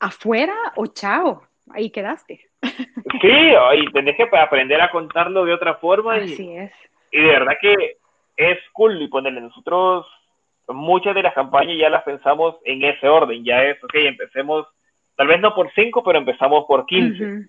afuera 0.00 0.54
o 0.76 0.86
chao, 0.86 1.42
ahí 1.70 1.90
quedaste. 1.90 2.40
Sí, 3.20 3.28
y 3.28 3.92
tenés 3.92 4.16
que 4.16 4.26
aprender 4.36 4.80
a 4.80 4.90
contarlo 4.90 5.44
de 5.44 5.54
otra 5.54 5.74
forma. 5.74 6.14
Así 6.16 6.42
y, 6.42 6.56
es. 6.56 6.72
Y 7.12 7.20
de 7.20 7.28
verdad 7.28 7.52
que 7.60 7.98
es 8.36 8.58
cool 8.72 9.00
y 9.00 9.06
ponerle 9.06 9.40
nosotros 9.42 10.06
muchas 10.68 11.14
de 11.14 11.22
las 11.22 11.34
campañas 11.34 11.76
ya 11.78 11.90
las 11.90 12.02
pensamos 12.02 12.56
en 12.64 12.82
ese 12.82 13.08
orden, 13.08 13.44
ya 13.44 13.62
es, 13.64 13.82
ok, 13.82 13.94
empecemos, 13.94 14.66
tal 15.16 15.26
vez 15.26 15.40
no 15.40 15.54
por 15.54 15.70
5, 15.72 16.02
pero 16.02 16.18
empezamos 16.18 16.64
por 16.66 16.86
15. 16.86 17.48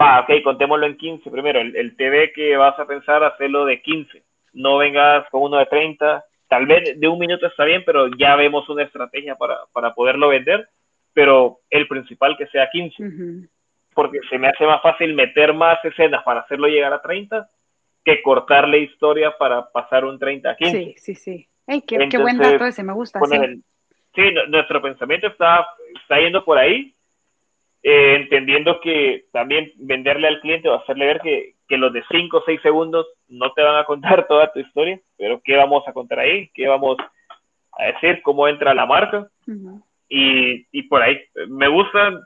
Va, 0.00 0.20
ok, 0.20 0.42
contémoslo 0.42 0.86
en 0.86 0.96
15 0.96 1.30
primero, 1.30 1.60
el, 1.60 1.96
TV 1.96 2.32
que 2.32 2.56
vas 2.56 2.78
a 2.78 2.86
pensar, 2.86 3.22
hacerlo 3.22 3.66
de 3.66 3.82
15, 3.82 4.22
no 4.54 4.78
vengas 4.78 5.28
con 5.30 5.42
uno 5.42 5.58
de 5.58 5.66
30, 5.66 6.24
tal 6.48 6.66
vez 6.66 6.98
de 6.98 7.08
un 7.08 7.18
minuto 7.18 7.46
está 7.46 7.64
bien, 7.64 7.82
pero 7.84 8.08
ya 8.16 8.34
vemos 8.36 8.68
una 8.68 8.84
estrategia 8.84 9.34
para, 9.36 9.58
para 9.72 9.94
poderlo 9.94 10.28
vender, 10.28 10.68
pero 11.12 11.58
el 11.68 11.86
principal 11.86 12.36
que 12.38 12.46
sea 12.46 12.70
15, 12.70 13.48
porque 13.94 14.20
se 14.30 14.38
me 14.38 14.48
hace 14.48 14.64
más 14.64 14.80
fácil 14.80 15.14
meter 15.14 15.52
más 15.52 15.84
escenas 15.84 16.22
para 16.24 16.40
hacerlo 16.40 16.68
llegar 16.68 16.92
a 16.92 17.02
30 17.02 17.48
que 18.04 18.22
cortar 18.22 18.68
la 18.68 18.78
historia 18.78 19.36
para 19.36 19.70
pasar 19.70 20.04
un 20.04 20.18
30 20.18 20.50
a 20.50 20.56
15. 20.56 20.78
Sí, 20.78 20.94
sí, 20.96 21.14
sí. 21.14 21.48
Qué, 21.86 22.18
buen 22.18 22.38
dato 22.38 22.64
ese, 22.64 22.82
me 22.82 22.92
gusta. 22.92 23.20
sí. 24.14 24.22
nuestro 24.48 24.82
pensamiento 24.82 25.28
está, 25.28 25.66
está 26.00 26.18
yendo 26.18 26.44
por 26.44 26.58
ahí, 26.58 26.94
eh, 27.82 28.16
entendiendo 28.16 28.80
que 28.80 29.24
también 29.32 29.72
venderle 29.76 30.28
al 30.28 30.40
cliente 30.40 30.68
o 30.68 30.74
hacerle 30.74 31.06
ver 31.06 31.20
que, 31.20 31.54
que 31.66 31.78
los 31.78 31.92
de 31.92 32.02
5 32.10 32.36
o 32.36 32.42
6 32.44 32.60
segundos 32.62 33.06
no 33.28 33.52
te 33.52 33.62
van 33.62 33.76
a 33.76 33.84
contar 33.84 34.26
toda 34.28 34.52
tu 34.52 34.60
historia, 34.60 35.00
pero 35.16 35.40
qué 35.42 35.56
vamos 35.56 35.86
a 35.86 35.92
contar 35.92 36.20
ahí, 36.20 36.50
qué 36.54 36.68
vamos 36.68 36.96
a 37.78 37.84
decir, 37.84 38.20
cómo 38.22 38.48
entra 38.48 38.74
la 38.74 38.86
marca. 38.86 39.28
y, 40.08 40.66
y 40.72 40.82
por 40.84 41.02
ahí, 41.02 41.20
me 41.48 41.68
gustan 41.68 42.20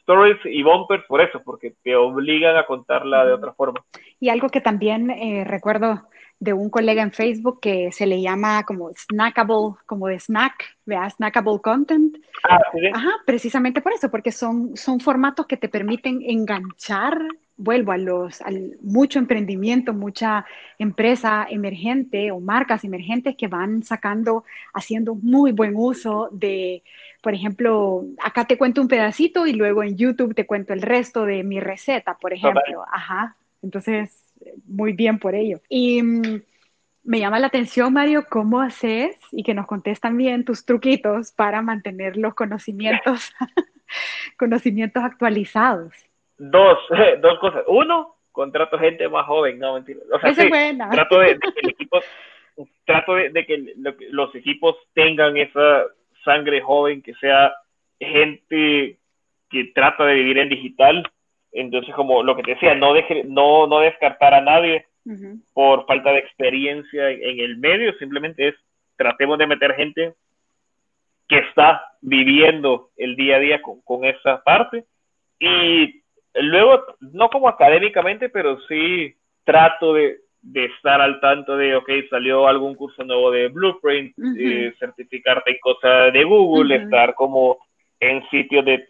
stories 0.00 0.38
y 0.44 0.62
bumpers 0.62 1.04
por 1.06 1.20
eso, 1.20 1.40
porque 1.44 1.74
te 1.82 1.94
obligan 1.94 2.56
a 2.56 2.66
contarla 2.66 3.24
de 3.24 3.32
otra 3.32 3.52
forma. 3.52 3.84
Y 4.18 4.28
algo 4.28 4.48
que 4.48 4.60
también 4.60 5.10
eh, 5.10 5.44
recuerdo 5.44 6.02
de 6.40 6.54
un 6.54 6.70
colega 6.70 7.02
en 7.02 7.12
Facebook 7.12 7.60
que 7.60 7.92
se 7.92 8.06
le 8.06 8.22
llama 8.22 8.64
como 8.64 8.90
snackable, 8.96 9.74
como 9.84 10.06
de 10.08 10.18
snack, 10.18 10.64
vea, 10.86 11.08
snackable 11.10 11.60
content. 11.62 12.16
Ah, 12.48 12.58
Ajá, 12.94 13.10
precisamente 13.26 13.82
por 13.82 13.92
eso, 13.92 14.10
porque 14.10 14.32
son, 14.32 14.74
son 14.74 15.00
formatos 15.00 15.46
que 15.46 15.58
te 15.58 15.68
permiten 15.68 16.22
enganchar, 16.22 17.20
vuelvo 17.58 17.92
a 17.92 17.98
los, 17.98 18.40
al 18.40 18.78
mucho 18.80 19.18
emprendimiento, 19.18 19.92
mucha 19.92 20.46
empresa 20.78 21.46
emergente 21.50 22.30
o 22.30 22.40
marcas 22.40 22.84
emergentes 22.84 23.36
que 23.36 23.46
van 23.46 23.82
sacando, 23.82 24.44
haciendo 24.72 25.14
muy 25.14 25.52
buen 25.52 25.74
uso 25.76 26.30
de, 26.32 26.82
por 27.20 27.34
ejemplo, 27.34 28.06
acá 28.24 28.46
te 28.46 28.56
cuento 28.56 28.80
un 28.80 28.88
pedacito 28.88 29.46
y 29.46 29.52
luego 29.52 29.82
en 29.82 29.94
YouTube 29.94 30.34
te 30.34 30.46
cuento 30.46 30.72
el 30.72 30.80
resto 30.80 31.26
de 31.26 31.44
mi 31.44 31.60
receta, 31.60 32.16
por 32.18 32.32
ejemplo. 32.32 32.82
Ajá, 32.90 33.36
entonces 33.60 34.19
muy 34.66 34.92
bien 34.92 35.18
por 35.18 35.34
ello. 35.34 35.60
Y 35.68 36.02
mm, 36.02 36.42
me 37.04 37.20
llama 37.20 37.38
la 37.38 37.48
atención, 37.48 37.92
Mario, 37.92 38.26
cómo 38.28 38.60
haces 38.60 39.18
y 39.32 39.42
que 39.42 39.54
nos 39.54 39.66
contes 39.66 40.00
también 40.00 40.44
tus 40.44 40.64
truquitos 40.64 41.32
para 41.32 41.62
mantener 41.62 42.16
los 42.16 42.34
conocimientos, 42.34 43.32
conocimientos 44.38 45.02
actualizados. 45.02 45.92
Dos, 46.38 46.78
dos 47.22 47.38
cosas. 47.38 47.64
Uno, 47.66 48.16
contrato 48.32 48.78
gente 48.78 49.08
más 49.08 49.26
joven, 49.26 49.58
no 49.58 49.74
mentira. 49.74 50.00
O 50.12 50.20
sea, 50.20 50.34
trato 50.90 51.18
de, 51.18 51.38
que 51.38 51.88
trato 52.84 53.14
de, 53.14 53.46
que 53.46 53.74
los 54.10 54.34
equipos 54.34 54.76
tengan 54.94 55.36
esa 55.36 55.84
sangre 56.24 56.60
joven, 56.60 57.02
que 57.02 57.14
sea 57.14 57.54
gente 57.98 58.98
que 59.48 59.64
trata 59.74 60.04
de 60.04 60.14
vivir 60.14 60.38
en 60.38 60.48
digital 60.48 61.10
entonces, 61.52 61.94
como 61.94 62.22
lo 62.22 62.36
que 62.36 62.42
te 62.42 62.52
decía, 62.52 62.74
no, 62.74 62.92
deje, 62.92 63.24
no, 63.24 63.66
no 63.66 63.80
descartar 63.80 64.34
a 64.34 64.40
nadie 64.40 64.86
por 65.54 65.86
falta 65.86 66.12
de 66.12 66.20
experiencia 66.20 67.10
en, 67.10 67.40
el 67.40 67.56
medio, 67.56 67.92
simplemente 67.94 68.48
es 68.48 68.54
tratemos 68.96 69.38
de 69.38 69.46
meter 69.46 69.74
gente 69.74 70.14
que 71.26 71.38
está 71.38 71.82
viviendo 72.00 72.90
el 72.96 73.16
día 73.16 73.36
a 73.36 73.40
día 73.40 73.62
con, 73.62 73.80
con 73.80 74.04
esa 74.04 74.42
parte. 74.42 74.84
Y 75.38 76.02
luego, 76.34 76.84
no 77.00 77.28
como 77.30 77.48
académicamente, 77.48 78.28
pero 78.28 78.60
sí 78.68 79.14
trato 79.44 79.94
de, 79.94 80.18
de 80.42 80.66
estar 80.66 81.00
al 81.00 81.20
tanto 81.20 81.56
de, 81.56 81.76
ok, 81.76 81.90
salió 82.08 82.46
algún 82.46 82.74
curso 82.74 83.04
nuevo 83.04 83.30
de 83.30 83.48
Blueprint, 83.48 84.14
eh, 84.38 84.74
certificarte 84.78 85.52
en 85.52 85.58
cosas 85.60 86.12
de 86.12 86.24
Google, 86.24 86.76
estar 86.76 87.14
como 87.14 87.58
en 87.98 88.26
sitios 88.30 88.64
de 88.64 88.88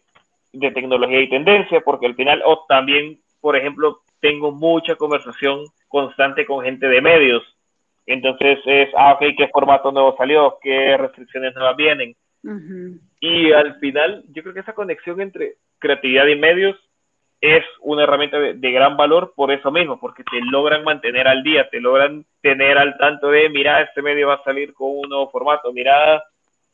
de 0.53 0.71
tecnología 0.73 1.21
y 1.21 1.29
tendencia, 1.29 1.81
porque 1.81 2.07
al 2.07 2.15
final, 2.15 2.43
o 2.45 2.65
también, 2.69 3.19
por 3.41 3.57
ejemplo, 3.57 4.01
tengo 4.21 4.53
mucha 4.53 4.97
conversación 4.97 5.65
constante 5.89 6.47
con 6.47 6.65
gente 6.65 6.89
de 6.89 7.01
medios. 7.01 7.43
Entonces 8.07 8.59
es, 8.65 8.89
ah, 8.97 9.15
ok, 9.15 9.37
¿qué 9.37 9.49
formato 9.49 9.93
nuevo 9.93 10.17
salió? 10.17 10.59
¿Qué 10.63 10.97
restricciones 10.97 11.55
nuevas 11.55 11.77
vienen? 11.77 12.15
Y 13.21 13.53
al 13.53 13.79
final, 13.79 14.25
yo 14.33 14.43
creo 14.43 14.55
que 14.55 14.61
esa 14.61 14.75
conexión 14.75 15.21
entre 15.21 15.57
creatividad 15.79 16.27
y 16.27 16.37
medios 16.37 16.77
es 17.41 17.65
una 17.81 18.03
herramienta 18.03 18.39
de, 18.39 18.55
de, 18.55 18.71
gran 18.73 18.97
valor 18.97 19.33
por 19.35 19.51
eso 19.51 19.71
mismo, 19.71 19.99
porque 19.99 20.25
te 20.25 20.41
logran 20.51 20.85
mantener 20.85 21.27
al 21.27 21.43
día, 21.43 21.69
te 21.71 21.81
logran 21.81 22.25
tener 22.43 22.77
al 22.77 22.99
tanto 22.99 23.29
de, 23.29 23.49
mira, 23.49 23.81
este 23.83 24.03
medio 24.03 24.29
va 24.29 24.35
a 24.35 24.45
salir 24.45 24.75
con 24.75 24.91
un 24.91 25.09
nuevo 25.09 25.31
formato, 25.31 25.73
mira, 25.73 26.23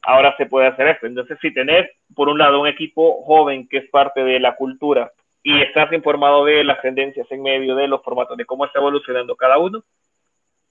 ahora 0.06 0.34
se 0.36 0.46
puede 0.46 0.68
hacer 0.68 0.86
esto. 0.88 1.06
Entonces, 1.06 1.36
si 1.42 1.52
tenés, 1.52 1.90
por 2.14 2.28
un 2.28 2.38
lado, 2.38 2.60
un 2.60 2.68
equipo 2.68 3.22
joven 3.24 3.68
que 3.68 3.78
es 3.78 3.90
parte 3.90 4.22
de 4.22 4.40
la 4.40 4.56
cultura 4.56 5.10
y 5.42 5.60
estás 5.60 5.92
informado 5.92 6.44
de 6.44 6.64
las 6.64 6.80
tendencias 6.80 7.26
en 7.30 7.42
medio 7.42 7.74
de 7.74 7.88
los 7.88 8.02
formatos, 8.02 8.36
de 8.36 8.44
cómo 8.44 8.64
está 8.64 8.78
evolucionando 8.78 9.36
cada 9.36 9.58
uno, 9.58 9.82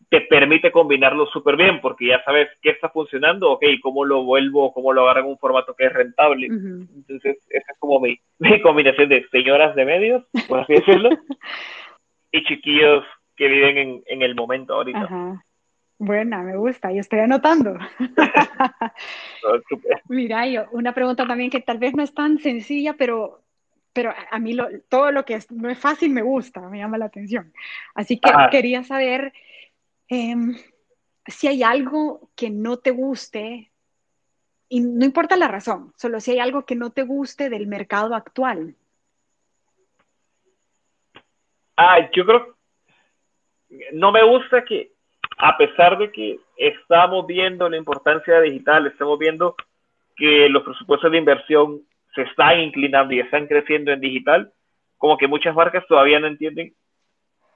te 0.09 0.21
permite 0.21 0.71
combinarlo 0.71 1.25
súper 1.27 1.55
bien, 1.55 1.81
porque 1.81 2.07
ya 2.07 2.23
sabes 2.23 2.49
qué 2.61 2.69
está 2.69 2.89
funcionando, 2.89 3.51
ok, 3.51 3.63
cómo 3.81 4.05
lo 4.05 4.23
vuelvo, 4.23 4.73
cómo 4.73 4.93
lo 4.93 5.03
agarro 5.03 5.21
en 5.21 5.27
un 5.27 5.37
formato 5.37 5.73
que 5.75 5.85
es 5.85 5.93
rentable. 5.93 6.47
Entonces, 6.47 7.37
esa 7.49 7.71
es 7.71 7.79
como 7.79 7.99
mi, 7.99 8.17
mi, 8.39 8.61
combinación 8.61 9.09
de 9.09 9.27
señoras 9.29 9.75
de 9.75 9.85
medios, 9.85 10.23
por 10.47 10.59
así 10.59 10.73
decirlo, 10.73 11.09
y 12.31 12.43
chiquillos 12.43 13.03
que 13.35 13.47
viven 13.47 13.77
en, 13.77 14.03
en 14.07 14.21
el 14.21 14.35
momento 14.35 14.75
ahorita. 14.75 15.09
Buena, 15.97 16.41
me 16.41 16.57
gusta, 16.57 16.91
y 16.91 16.99
estoy 16.99 17.19
anotando. 17.19 17.77
Mira, 20.09 20.45
yo, 20.47 20.65
una 20.71 20.93
pregunta 20.93 21.25
también 21.25 21.49
que 21.49 21.61
tal 21.61 21.77
vez 21.77 21.95
no 21.95 22.03
es 22.03 22.13
tan 22.13 22.37
sencilla, 22.39 22.95
pero, 22.97 23.41
pero 23.93 24.13
a 24.29 24.39
mí 24.39 24.57
todo 24.89 25.11
lo 25.11 25.23
que 25.23 25.39
no 25.51 25.69
es 25.69 25.79
fácil 25.79 26.11
me 26.11 26.21
gusta, 26.21 26.59
me 26.61 26.79
llama 26.79 26.97
la 26.97 27.05
atención. 27.05 27.53
Así 27.93 28.19
que 28.19 28.29
quería 28.51 28.83
saber 28.83 29.31
em, 30.09 30.57
si 31.27 31.47
hay 31.47 31.63
algo 31.63 32.29
que 32.35 32.49
no 32.49 32.77
te 32.77 32.91
guste, 32.91 33.71
y 34.67 34.81
no 34.81 35.05
importa 35.05 35.37
la 35.37 35.47
razón, 35.47 35.93
solo 35.95 36.19
si 36.19 36.31
hay 36.31 36.39
algo 36.39 36.65
que 36.65 36.75
no 36.75 36.91
te 36.91 37.03
guste 37.03 37.49
del 37.49 37.67
mercado 37.67 38.15
actual. 38.15 38.75
Ah, 41.77 42.09
yo 42.13 42.25
creo, 42.25 42.55
no 43.93 44.11
me 44.11 44.23
gusta 44.23 44.65
que 44.65 44.94
a 45.37 45.57
pesar 45.57 45.97
de 45.97 46.11
que 46.11 46.39
estamos 46.57 47.25
viendo 47.27 47.69
la 47.69 47.77
importancia 47.77 48.39
digital, 48.41 48.87
estamos 48.87 49.19
viendo 49.19 49.55
que 50.15 50.47
los 50.49 50.63
presupuestos 50.63 51.11
de 51.11 51.17
inversión 51.17 51.81
se 52.13 52.21
están 52.21 52.59
inclinando 52.59 53.13
y 53.13 53.19
están 53.19 53.47
creciendo 53.47 53.91
en 53.91 53.99
digital, 53.99 54.51
como 54.97 55.17
que 55.17 55.27
muchas 55.27 55.53
marcas 55.53 55.85
todavía 55.87 56.19
no 56.19 56.27
entienden, 56.27 56.73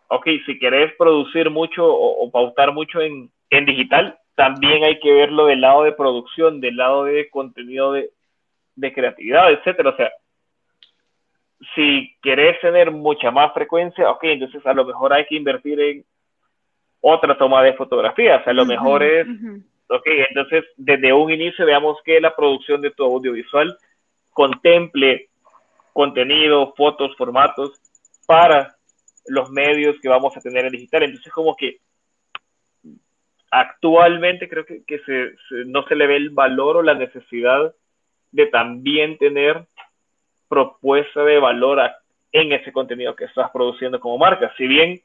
ok, 0.09 0.27
si 0.45 0.59
querés 0.59 0.93
producir 0.97 1.49
mucho 1.49 1.87
o, 1.87 2.29
pautar 2.31 2.73
mucho 2.73 2.99
en, 2.99 3.31
digital, 3.49 4.17
también 4.35 4.83
hay 4.83 4.99
que 4.99 5.13
verlo 5.13 5.45
del 5.45 5.61
lado 5.61 5.83
de 5.83 5.93
producción, 5.93 6.59
del 6.59 6.75
lado 6.75 7.05
de 7.05 7.29
contenido 7.29 7.93
de, 7.93 8.09
de 8.75 8.93
creatividad, 8.93 9.51
etcétera. 9.51 9.89
O 9.89 9.95
sea, 9.95 10.11
si 11.75 12.15
querés 12.21 12.59
tener 12.61 12.91
mucha 12.91 13.31
más 13.31 13.53
frecuencia, 13.53 14.09
ok, 14.09 14.23
entonces 14.23 14.65
a 14.65 14.73
lo 14.73 14.85
mejor 14.85 15.13
hay 15.13 15.25
que 15.25 15.35
invertir 15.35 15.79
en 15.79 16.05
otra 17.01 17.37
toma 17.37 17.63
de 17.63 17.73
fotografías. 17.73 18.45
A 18.47 18.53
lo 18.53 18.65
mejor 18.65 19.03
es, 19.03 19.27
ok, 19.87 20.05
entonces 20.29 20.65
desde 20.77 21.13
un 21.13 21.31
inicio 21.31 21.65
veamos 21.65 21.97
que 22.03 22.19
la 22.19 22.35
producción 22.35 22.81
de 22.81 22.91
tu 22.91 23.03
audiovisual 23.03 23.77
contemple 24.31 25.29
contenido, 25.93 26.73
fotos, 26.75 27.15
formatos 27.17 27.79
para 28.25 28.75
los 29.27 29.49
medios 29.49 29.95
que 30.01 30.09
vamos 30.09 30.35
a 30.35 30.41
tener 30.41 30.65
en 30.65 30.71
digital. 30.71 31.03
Entonces 31.03 31.31
como 31.31 31.55
que 31.55 31.79
actualmente 33.51 34.47
creo 34.47 34.65
que, 34.65 34.83
que 34.85 34.99
se, 34.99 35.31
no 35.65 35.83
se 35.87 35.95
le 35.95 36.07
ve 36.07 36.17
el 36.17 36.29
valor 36.29 36.77
o 36.77 36.83
la 36.83 36.93
necesidad 36.93 37.73
de 38.31 38.45
también 38.47 39.17
tener 39.17 39.65
propuesta 40.47 41.23
de 41.23 41.39
valor 41.39 41.79
en 42.31 42.51
ese 42.51 42.71
contenido 42.71 43.15
que 43.15 43.25
estás 43.25 43.49
produciendo 43.51 43.99
como 43.99 44.17
marca. 44.17 44.53
Si 44.57 44.67
bien 44.67 45.01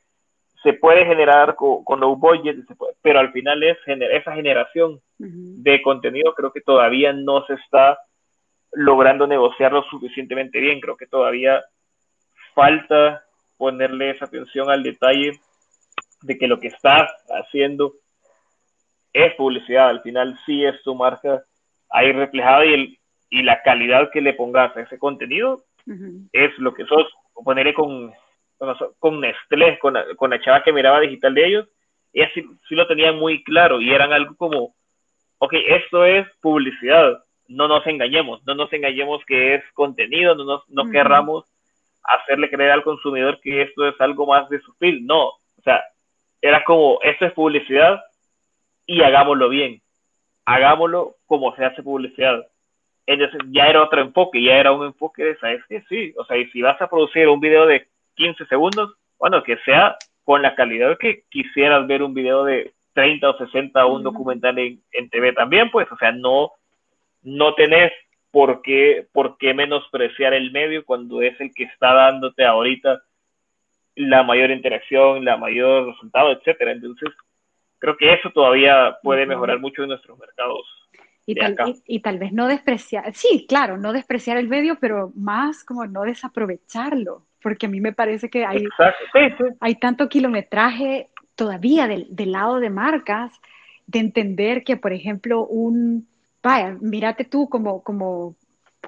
se 0.64 0.72
puede 0.72 1.06
generar 1.06 1.54
con, 1.54 1.84
con 1.84 2.00
low 2.00 2.16
budget, 2.16 2.56
pero 3.02 3.20
al 3.20 3.30
final 3.30 3.62
es 3.62 3.78
esa 3.86 4.32
generación 4.32 5.00
de 5.18 5.80
contenido 5.82 6.34
creo 6.34 6.52
que 6.52 6.62
todavía 6.62 7.12
no 7.12 7.46
se 7.46 7.54
está 7.54 7.98
logrando 8.72 9.26
negociarlo 9.26 9.84
suficientemente 9.84 10.58
bien. 10.58 10.80
Creo 10.80 10.96
que 10.96 11.06
todavía 11.06 11.62
falta 12.54 13.24
ponerle 13.56 14.10
esa 14.10 14.24
atención 14.24 14.70
al 14.70 14.82
detalle 14.82 15.32
de 16.22 16.38
que 16.38 16.48
lo 16.48 16.58
que 16.58 16.68
estás 16.68 17.10
haciendo 17.28 17.94
es 19.12 19.34
publicidad. 19.34 19.88
Al 19.88 20.02
final 20.02 20.38
sí 20.44 20.64
es 20.64 20.82
tu 20.82 20.94
marca 20.94 21.44
ahí 21.90 22.10
reflejada 22.12 22.64
y, 22.66 22.74
el, 22.74 22.98
y 23.30 23.42
la 23.42 23.62
calidad 23.62 24.10
que 24.12 24.20
le 24.20 24.34
pongas 24.34 24.76
a 24.76 24.80
ese 24.80 24.98
contenido 24.98 25.64
es 26.32 26.58
lo 26.58 26.74
que 26.74 26.86
sos. 26.86 27.06
Ponerle 27.44 27.74
con 27.74 28.12
con 28.98 29.20
Nestlé, 29.20 29.78
con, 29.78 29.96
con 30.16 30.30
la 30.30 30.40
chava 30.40 30.62
que 30.62 30.72
miraba 30.72 31.00
digital 31.00 31.34
de 31.34 31.46
ellos, 31.46 31.68
ellas 32.12 32.30
sí, 32.34 32.44
lo 32.70 32.86
tenían 32.86 33.16
muy 33.16 33.42
claro 33.42 33.80
y 33.80 33.92
eran 33.92 34.12
algo 34.12 34.36
como, 34.36 34.74
ok, 35.38 35.52
esto 35.68 36.04
es 36.04 36.26
publicidad, 36.40 37.24
no 37.48 37.68
nos 37.68 37.86
engañemos, 37.86 38.44
no 38.46 38.54
nos 38.54 38.72
engañemos 38.72 39.24
que 39.26 39.56
es 39.56 39.64
contenido, 39.74 40.34
no, 40.34 40.44
nos, 40.44 40.68
no 40.68 40.90
querramos 40.90 41.44
hacerle 42.02 42.50
creer 42.50 42.70
al 42.70 42.84
consumidor 42.84 43.40
que 43.40 43.62
esto 43.62 43.88
es 43.88 44.00
algo 44.00 44.26
más 44.26 44.48
de 44.48 44.60
su 44.60 44.72
film, 44.74 45.06
no, 45.06 45.26
o 45.26 45.62
sea, 45.64 45.82
era 46.40 46.62
como, 46.64 47.00
esto 47.02 47.26
es 47.26 47.32
publicidad 47.32 48.00
y 48.86 49.02
hagámoslo 49.02 49.48
bien, 49.48 49.82
hagámoslo 50.44 51.16
como 51.26 51.54
se 51.56 51.64
hace 51.64 51.82
publicidad. 51.82 52.46
Entonces 53.06 53.40
ya 53.50 53.68
era 53.68 53.82
otro 53.82 54.00
enfoque, 54.00 54.42
ya 54.42 54.56
era 54.56 54.72
un 54.72 54.86
enfoque 54.86 55.24
de, 55.24 55.36
¿sabes 55.36 55.62
que 55.68 55.82
Sí, 55.88 56.14
o 56.16 56.24
sea, 56.24 56.36
y 56.36 56.46
si 56.50 56.62
vas 56.62 56.80
a 56.80 56.88
producir 56.88 57.28
un 57.28 57.40
video 57.40 57.66
de 57.66 57.86
15 58.14 58.46
segundos, 58.46 58.94
bueno, 59.18 59.42
que 59.42 59.56
sea 59.64 59.96
con 60.24 60.42
la 60.42 60.54
calidad 60.54 60.96
que 60.98 61.24
quisieras 61.30 61.86
ver 61.86 62.02
un 62.02 62.14
video 62.14 62.44
de 62.44 62.72
30 62.94 63.28
o 63.28 63.38
60 63.38 63.86
o 63.86 63.96
un 63.96 64.02
documental 64.02 64.58
en, 64.58 64.80
en, 64.92 65.10
TV 65.10 65.32
también, 65.32 65.70
pues, 65.70 65.90
o 65.90 65.96
sea, 65.96 66.12
no, 66.12 66.52
no 67.22 67.54
tenés 67.54 67.92
por 68.30 68.62
qué, 68.62 69.06
por 69.12 69.36
qué 69.38 69.54
menospreciar 69.54 70.34
el 70.34 70.50
medio 70.50 70.84
cuando 70.84 71.22
es 71.22 71.38
el 71.40 71.52
que 71.54 71.64
está 71.64 71.92
dándote 71.92 72.44
ahorita 72.44 73.02
la 73.96 74.22
mayor 74.22 74.50
interacción, 74.50 75.24
la 75.24 75.36
mayor 75.36 75.86
resultado, 75.86 76.32
etcétera. 76.32 76.72
Entonces, 76.72 77.10
creo 77.78 77.96
que 77.96 78.12
eso 78.12 78.30
todavía 78.30 78.96
puede 79.02 79.26
mejorar 79.26 79.60
mucho 79.60 79.82
en 79.82 79.90
nuestros 79.90 80.18
mercados. 80.18 80.66
Y 81.26 81.34
tal, 81.36 81.56
y, 81.86 82.00
tal, 82.00 82.18
vez 82.18 82.32
no 82.32 82.48
despreciar, 82.48 83.14
sí, 83.14 83.46
claro, 83.48 83.78
no 83.78 83.94
despreciar 83.94 84.36
el 84.36 84.48
medio, 84.48 84.78
pero 84.78 85.10
más 85.14 85.64
como 85.64 85.86
no 85.86 86.02
desaprovecharlo 86.02 87.24
porque 87.44 87.66
a 87.66 87.68
mí 87.68 87.78
me 87.78 87.92
parece 87.92 88.30
que 88.30 88.46
hay, 88.46 88.64
hay 89.60 89.74
tanto 89.74 90.08
kilometraje 90.08 91.10
todavía 91.34 91.86
del, 91.86 92.06
del, 92.08 92.32
lado 92.32 92.58
de 92.58 92.70
marcas, 92.70 93.30
de 93.86 93.98
entender 93.98 94.64
que, 94.64 94.78
por 94.78 94.94
ejemplo, 94.94 95.46
un, 95.46 96.08
vaya, 96.42 96.74
mírate 96.80 97.26
tú 97.26 97.50
como, 97.50 97.82
como, 97.82 98.34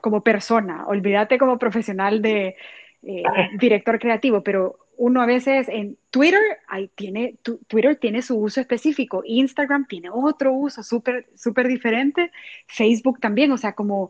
como 0.01 0.23
persona, 0.23 0.87
olvídate 0.87 1.37
como 1.37 1.59
profesional 1.59 2.23
de 2.23 2.57
eh, 3.03 3.23
director 3.59 3.99
creativo, 3.99 4.43
pero 4.43 4.79
uno 4.97 5.21
a 5.21 5.27
veces 5.27 5.69
en 5.69 5.99
Twitter, 6.09 6.41
ahí 6.67 6.89
tiene, 6.95 7.35
Twitter 7.43 7.97
tiene 7.97 8.23
su 8.23 8.39
uso 8.39 8.63
específico, 8.63 9.23
Instagram 9.27 9.87
tiene 9.87 10.09
otro 10.11 10.55
uso 10.55 10.83
súper 10.83 11.27
súper 11.35 11.69
diferente, 11.69 12.31
Facebook 12.67 13.21
también, 13.21 13.53
o 13.53 13.59
sea, 13.59 13.75
como 13.75 14.09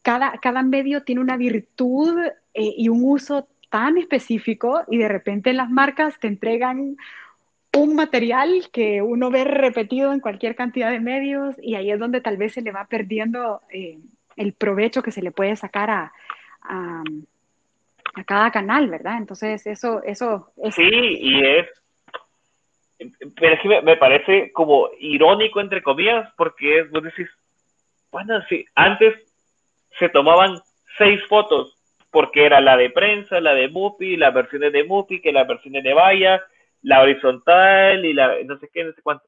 cada, 0.00 0.32
cada 0.38 0.62
medio 0.62 1.02
tiene 1.02 1.20
una 1.20 1.36
virtud 1.36 2.18
eh, 2.54 2.74
y 2.76 2.88
un 2.88 3.04
uso 3.04 3.48
tan 3.72 3.96
específico 3.96 4.84
y 4.86 4.98
de 4.98 5.08
repente 5.08 5.54
las 5.54 5.70
marcas 5.70 6.20
te 6.20 6.26
entregan 6.26 6.98
un 7.74 7.94
material 7.94 8.68
que 8.70 9.00
uno 9.00 9.30
ve 9.30 9.44
repetido 9.44 10.12
en 10.12 10.20
cualquier 10.20 10.54
cantidad 10.54 10.90
de 10.90 11.00
medios 11.00 11.56
y 11.62 11.74
ahí 11.74 11.90
es 11.90 11.98
donde 11.98 12.20
tal 12.20 12.36
vez 12.36 12.52
se 12.52 12.60
le 12.60 12.70
va 12.70 12.84
perdiendo 12.84 13.62
eh, 13.72 13.98
el 14.36 14.52
provecho 14.52 15.02
que 15.02 15.10
se 15.10 15.22
le 15.22 15.30
puede 15.30 15.56
sacar 15.56 15.88
a, 15.88 16.12
a, 16.64 17.02
cada 18.26 18.50
canal, 18.50 18.90
¿verdad? 18.90 19.16
Entonces 19.16 19.66
eso, 19.66 20.02
eso 20.02 20.52
es... 20.62 20.74
Sí, 20.74 20.90
y 20.90 21.42
es... 21.42 21.66
Pero 23.40 23.54
es 23.54 23.60
que 23.62 23.80
me, 23.80 23.96
parece 23.96 24.52
como 24.52 24.90
irónico, 25.00 25.62
entre 25.62 25.82
comillas, 25.82 26.30
porque 26.36 26.80
es, 26.80 26.90
vos 26.90 27.02
decís, 27.02 27.26
bueno, 28.10 28.38
sí, 28.50 28.66
antes 28.74 29.14
se 29.98 30.10
tomaban 30.10 30.60
seis 30.98 31.22
fotos 31.26 31.81
porque 32.12 32.44
era 32.44 32.60
la 32.60 32.76
de 32.76 32.90
prensa, 32.90 33.40
la 33.40 33.54
de 33.54 33.68
Mupi, 33.68 34.16
las 34.16 34.32
versiones 34.34 34.72
de 34.72 34.84
Mupi, 34.84 35.20
que 35.22 35.32
las 35.32 35.48
versiones 35.48 35.82
de 35.82 35.94
Vaya, 35.94 36.44
la 36.82 37.00
horizontal 37.00 38.04
y 38.04 38.12
la 38.12 38.36
no 38.44 38.58
sé 38.58 38.68
qué, 38.72 38.84
no 38.84 38.92
sé 38.92 39.00
cuánto. 39.02 39.24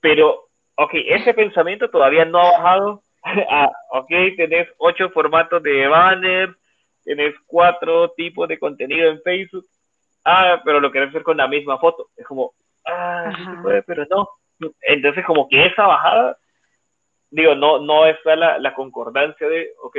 Pero, 0.00 0.48
ok, 0.76 0.90
ese 0.94 1.34
pensamiento 1.34 1.90
todavía 1.90 2.24
no 2.24 2.40
ha 2.40 2.52
bajado 2.52 3.02
a, 3.22 3.70
ok, 3.90 4.08
tenés 4.36 4.66
ocho 4.78 5.10
formatos 5.10 5.62
de 5.62 5.86
banner, 5.86 6.56
tenés 7.04 7.34
cuatro 7.46 8.12
tipos 8.12 8.48
de 8.48 8.58
contenido 8.58 9.10
en 9.10 9.20
Facebook, 9.20 9.66
ah, 10.24 10.62
pero 10.64 10.80
lo 10.80 10.90
querés 10.90 11.10
hacer 11.10 11.22
con 11.22 11.36
la 11.36 11.48
misma 11.48 11.78
foto. 11.78 12.08
Es 12.16 12.26
como, 12.26 12.54
ah, 12.86 13.30
sí 13.36 13.44
se 13.44 13.62
puede, 13.62 13.82
pero 13.82 14.06
no. 14.08 14.26
Entonces, 14.80 15.22
como 15.26 15.46
que 15.50 15.66
esa 15.66 15.86
bajada, 15.86 16.38
digo, 17.30 17.54
no, 17.54 17.78
no 17.78 18.06
está 18.06 18.36
la, 18.36 18.58
la 18.58 18.72
concordancia 18.72 19.46
de, 19.46 19.70
ok, 19.82 19.96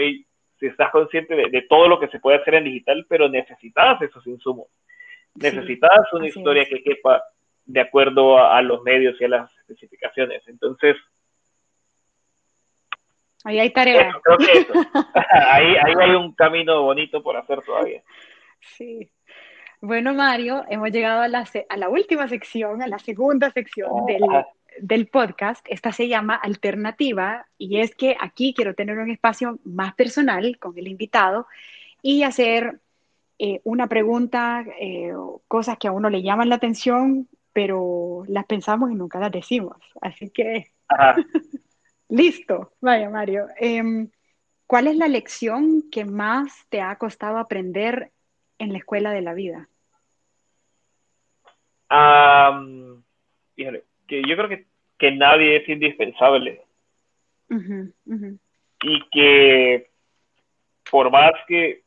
si 0.59 0.67
estás 0.67 0.91
consciente 0.91 1.35
de, 1.35 1.61
todo 1.63 1.87
lo 1.87 1.99
que 1.99 2.07
se 2.09 2.19
puede 2.19 2.37
hacer 2.37 2.55
en 2.55 2.65
digital, 2.65 3.05
pero 3.07 3.29
necesitas 3.29 4.01
esos 4.01 4.25
insumos. 4.27 4.67
Necesitas 5.35 6.11
una 6.11 6.27
historia 6.27 6.65
que 6.65 6.83
quepa 6.83 7.23
de 7.65 7.79
acuerdo 7.79 8.37
a, 8.37 8.61
los 8.61 8.81
medios 8.83 9.19
y 9.21 9.25
a 9.25 9.29
las 9.29 9.57
especificaciones. 9.59 10.41
Entonces... 10.47 10.97
Ahí 13.45 13.59
hay 13.59 13.69
tarea. 13.69 14.11
creo 14.21 14.37
que 14.37 14.59
eso. 14.59 14.73
ahí, 15.51 15.75
ahí 15.77 15.93
hay 15.97 16.11
un 16.11 16.33
camino 16.33 16.83
bonito 16.83 17.23
por 17.23 17.37
hacer 17.37 17.61
todavía. 17.61 18.03
Sí. 18.59 19.09
Bueno, 19.81 20.13
Mario, 20.13 20.65
hemos 20.67 20.91
llegado 20.91 21.21
a 21.21 21.29
la, 21.29 21.45
a 21.69 21.77
la 21.77 21.87
última 21.87 22.27
sección, 22.27 22.81
a 22.81 22.87
la 22.87 22.99
segunda 22.99 23.49
sección 23.51 23.89
oh, 23.91 24.05
del, 24.05 24.21
del 24.81 25.07
podcast, 25.07 25.65
esta 25.69 25.91
se 25.91 26.07
llama 26.07 26.35
Alternativa, 26.35 27.47
y 27.57 27.79
es 27.79 27.95
que 27.95 28.15
aquí 28.19 28.53
quiero 28.53 28.73
tener 28.75 28.97
un 28.97 29.11
espacio 29.11 29.59
más 29.63 29.93
personal 29.95 30.57
con 30.59 30.77
el 30.77 30.87
invitado 30.87 31.47
y 32.01 32.23
hacer 32.23 32.79
eh, 33.37 33.61
una 33.63 33.87
pregunta, 33.87 34.65
eh, 34.79 35.13
cosas 35.47 35.77
que 35.77 35.87
a 35.87 35.91
uno 35.91 36.09
le 36.09 36.21
llaman 36.21 36.49
la 36.49 36.55
atención, 36.55 37.27
pero 37.53 38.23
las 38.27 38.45
pensamos 38.45 38.91
y 38.91 38.95
nunca 38.95 39.19
las 39.19 39.31
decimos. 39.31 39.77
Así 40.01 40.29
que, 40.29 40.71
listo, 42.09 42.73
vaya 42.81 43.09
Mario. 43.09 43.47
Em, 43.57 44.09
¿Cuál 44.67 44.87
es 44.87 44.97
la 44.97 45.07
lección 45.07 45.89
que 45.89 46.05
más 46.05 46.65
te 46.69 46.81
ha 46.81 46.95
costado 46.97 47.37
aprender 47.37 48.11
en 48.59 48.71
la 48.71 48.77
escuela 48.77 49.11
de 49.11 49.21
la 49.21 49.33
vida? 49.33 49.67
que 54.07 54.21
yo 54.27 54.35
creo 54.35 54.49
que, 54.49 54.67
que 54.99 55.11
nadie 55.11 55.55
es 55.55 55.69
indispensable. 55.69 56.61
Y 58.81 59.09
que 59.11 59.89
por 60.91 61.09
más 61.09 61.31
que, 61.47 61.83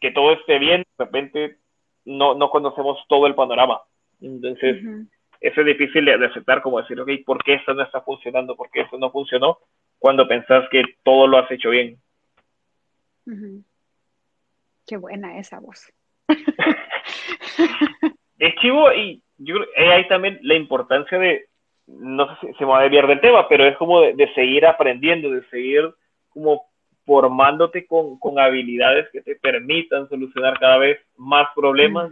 que 0.00 0.10
todo 0.10 0.32
esté 0.32 0.58
bien, 0.58 0.84
de 0.98 1.04
repente 1.04 1.56
no, 2.04 2.34
no 2.34 2.50
conocemos 2.50 2.98
todo 3.08 3.26
el 3.26 3.34
panorama. 3.34 3.82
Entonces, 4.20 4.82
eso 5.40 5.60
es 5.60 5.66
difícil 5.66 6.06
de, 6.06 6.26
aceptar, 6.26 6.62
como 6.62 6.80
decir, 6.80 6.98
ok, 7.00 7.10
¿por 7.24 7.42
qué 7.44 7.54
esto 7.54 7.74
no 7.74 7.82
está 7.82 8.00
funcionando? 8.00 8.56
¿Por 8.56 8.70
qué 8.70 8.82
esto 8.82 8.98
no 8.98 9.10
funcionó? 9.10 9.58
Cuando 9.98 10.26
pensás 10.26 10.68
que 10.70 10.82
todo 11.02 11.26
lo 11.26 11.38
has 11.38 11.50
hecho 11.50 11.70
bien. 11.70 11.98
Qué 14.86 14.96
buena 14.96 15.38
esa 15.38 15.60
voz. 15.60 15.92
es 18.38 18.54
chivo 18.56 18.92
y 18.92 19.22
yo 19.38 19.54
creo 19.54 19.92
hay 19.92 20.08
también 20.08 20.38
la 20.42 20.54
importancia 20.54 21.18
de, 21.18 21.48
no 21.86 22.28
sé 22.28 22.48
si 22.48 22.54
se 22.54 22.64
me 22.64 22.72
va 22.72 22.80
a 22.80 22.82
desviar 22.82 23.06
del 23.06 23.20
tema, 23.20 23.48
pero 23.48 23.64
es 23.64 23.76
como 23.76 24.00
de, 24.00 24.32
seguir 24.34 24.66
aprendiendo, 24.66 25.30
de 25.30 25.42
seguir 25.48 25.94
como 26.28 26.66
formándote 27.04 27.86
con, 27.86 28.18
con, 28.18 28.38
habilidades 28.38 29.08
que 29.10 29.22
te 29.22 29.36
permitan 29.36 30.08
solucionar 30.08 30.58
cada 30.58 30.78
vez 30.78 30.98
más 31.16 31.48
problemas 31.54 32.10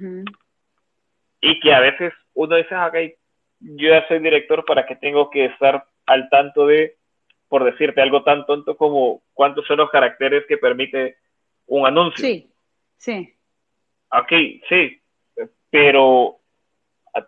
y 1.40 1.60
que 1.60 1.74
a 1.74 1.80
veces 1.80 2.12
uno 2.34 2.54
dice, 2.56 2.74
ah, 2.74 2.86
ok, 2.86 2.96
yo 3.60 3.88
ya 3.88 4.06
soy 4.06 4.20
director 4.20 4.64
para 4.64 4.86
que 4.86 4.96
tengo 4.96 5.30
que 5.30 5.46
estar 5.46 5.84
al 6.06 6.28
tanto 6.28 6.66
de, 6.66 6.96
por 7.48 7.64
decirte 7.64 8.00
algo 8.00 8.22
tan 8.22 8.46
tonto 8.46 8.76
como 8.76 9.22
cuántos 9.32 9.66
son 9.66 9.78
los 9.78 9.90
caracteres 9.90 10.44
que 10.46 10.58
permite 10.58 11.16
un 11.66 11.86
anuncio. 11.86 12.24
Sí, 12.24 12.50
sí. 12.96 13.34
Ok, 14.10 14.32
sí, 14.68 15.00
pero 15.70 16.38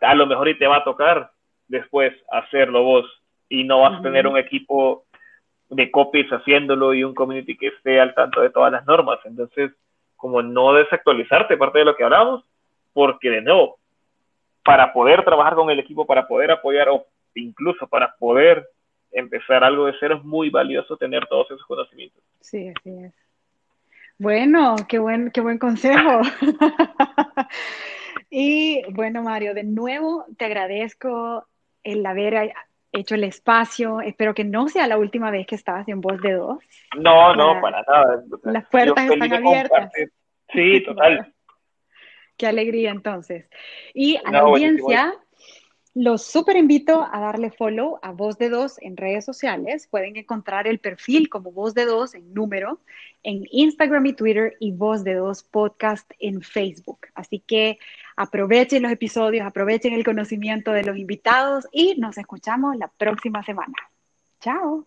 a, 0.01 0.15
lo 0.15 0.27
mejor 0.27 0.49
y 0.49 0.59
te 0.59 0.67
va 0.67 0.77
a 0.77 0.85
tocar 0.85 1.33
después 1.69 2.13
hacerlo 2.31 2.83
vos 2.83 3.05
y 3.49 3.65
no 3.65 3.81
vas 3.81 3.99
a 3.99 4.03
tener 4.03 4.27
un 4.27 4.37
equipo 4.37 5.05
de 5.69 5.91
copies 5.91 6.29
haciéndolo 6.31 6.95
y 6.95 7.05
un 7.05 7.15
community 7.15 7.57
que 7.57 7.69
esté 7.69 8.01
al 8.01 8.15
tanto 8.15 8.41
de 8.41 8.51
todas 8.51 8.73
las 8.73 8.87
normas. 8.87 9.19
Entonces, 9.25 9.73
como 10.17 10.43
no 10.43 10.75
desactualizarte, 10.75 11.57
parte 11.57 11.81
de 11.81 11.85
lo 11.85 11.97
que 11.97 12.05
hablamos, 12.05 12.45
porque 12.93 13.31
de 13.31 13.43
nuevo, 13.43 13.79
para 14.65 14.93
poder 14.93 15.25
trabajar 15.25 15.55
con 15.55 15.71
el 15.71 15.79
equipo, 15.79 16.07
para 16.07 16.27
poder 16.27 16.51
apoyar 16.51 16.89
o 16.89 17.07
incluso 17.35 17.87
para 17.87 18.15
poder 18.17 18.67
empezar 19.13 19.65
algo 19.65 19.87
de 19.87 19.95
cero, 20.01 20.17
es 20.17 20.25
muy 20.25 20.51
valioso 20.51 20.97
tener 20.97 21.27
todos 21.27 21.51
esos 21.51 21.65
conocimientos. 21.67 22.23
Sí, 22.41 22.69
así 22.69 22.91
es. 23.05 23.15
Bueno, 24.19 24.77
qué 24.89 24.99
buen, 24.99 25.31
qué 25.31 25.41
buen 25.41 25.59
consejo. 25.59 26.23
y 28.31 28.83
bueno, 28.93 29.23
Mario, 29.23 29.53
de 29.53 29.65
nuevo 29.65 30.25
te 30.39 30.47
agradezco 30.47 31.47
el 31.87 32.05
haber 32.05 32.53
hecho 32.93 33.15
el 33.15 33.25
espacio. 33.25 34.01
Espero 34.01 34.35
que 34.35 34.45
no 34.45 34.69
sea 34.69 34.87
la 34.87 34.99
última 34.99 35.31
vez 35.31 35.47
que 35.47 35.55
estabas 35.55 35.89
en 35.89 36.01
Voz 36.01 36.21
de 36.21 36.33
Dos. 36.33 36.59
No, 36.99 37.35
no, 37.35 37.61
para 37.61 37.83
nada. 37.83 38.23
Las 38.43 38.69
puertas 38.69 39.09
están 39.09 39.33
abiertas. 39.33 39.91
Sí, 40.53 40.83
total. 40.85 41.33
Qué 42.37 42.47
alegría 42.47 42.91
entonces. 42.91 43.49
Y 43.95 44.17
a 44.23 44.31
la 44.31 44.41
audiencia, 44.41 45.15
los 45.97 46.23
super 46.23 46.59
invito 46.59 47.09
a 47.11 47.21
darle 47.21 47.51
follow 47.51 47.99
a 48.03 48.13
Voz 48.13 48.37
de 48.37 48.51
Dos 48.51 48.77
en 48.83 48.99
redes 48.99 49.25
sociales. 49.25 49.89
Pueden 49.91 50.15
encontrar 50.17 50.67
el 50.67 50.79
perfil 50.79 51.31
como 51.31 51.53
Voz 51.53 51.73
de 51.73 51.87
Dos 51.87 52.15
en 52.15 52.35
número 52.35 52.81
en 53.23 53.45
Instagram 53.51 54.05
y 54.05 54.13
Twitter 54.13 54.59
y 54.61 54.73
Voz 54.73 55.05
de 55.05 55.15
Dos 55.15 55.43
Podcast 55.43 56.11
en 56.19 56.43
Facebook. 56.43 57.07
Así 57.15 57.39
que 57.39 57.79
aprovechen 58.15 58.83
los 58.83 58.93
episodios, 58.93 59.47
aprovechen 59.47 59.95
el 59.95 60.05
conocimiento 60.05 60.71
de 60.73 60.85
los 60.85 60.99
invitados 60.99 61.67
y 61.73 61.95
nos 61.97 62.19
escuchamos 62.19 62.77
la 62.77 62.89
próxima 62.89 63.43
semana. 63.43 63.75
Chao. 64.41 64.87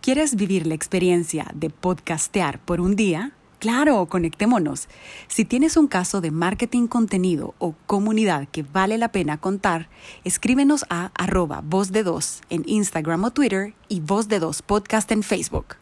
¿Quieres 0.00 0.34
vivir 0.34 0.66
la 0.66 0.74
experiencia 0.74 1.46
de 1.54 1.70
podcastear 1.70 2.58
por 2.58 2.80
un 2.80 2.96
día? 2.96 3.32
Claro, 3.58 4.04
conectémonos. 4.06 4.86
Si 5.28 5.46
tienes 5.46 5.78
un 5.78 5.86
caso 5.86 6.20
de 6.20 6.30
marketing 6.30 6.88
contenido 6.88 7.54
o 7.58 7.74
comunidad 7.86 8.48
que 8.48 8.62
vale 8.62 8.98
la 8.98 9.12
pena 9.12 9.38
contar, 9.38 9.88
escríbenos 10.24 10.84
a 10.90 11.10
arroba 11.14 11.62
voz 11.64 11.90
de 11.90 12.02
dos 12.02 12.42
en 12.50 12.64
Instagram 12.66 13.24
o 13.24 13.30
Twitter 13.30 13.74
y 13.88 14.00
voz 14.00 14.28
de 14.28 14.40
dos 14.40 14.60
podcast 14.60 15.10
en 15.10 15.22
Facebook. 15.22 15.76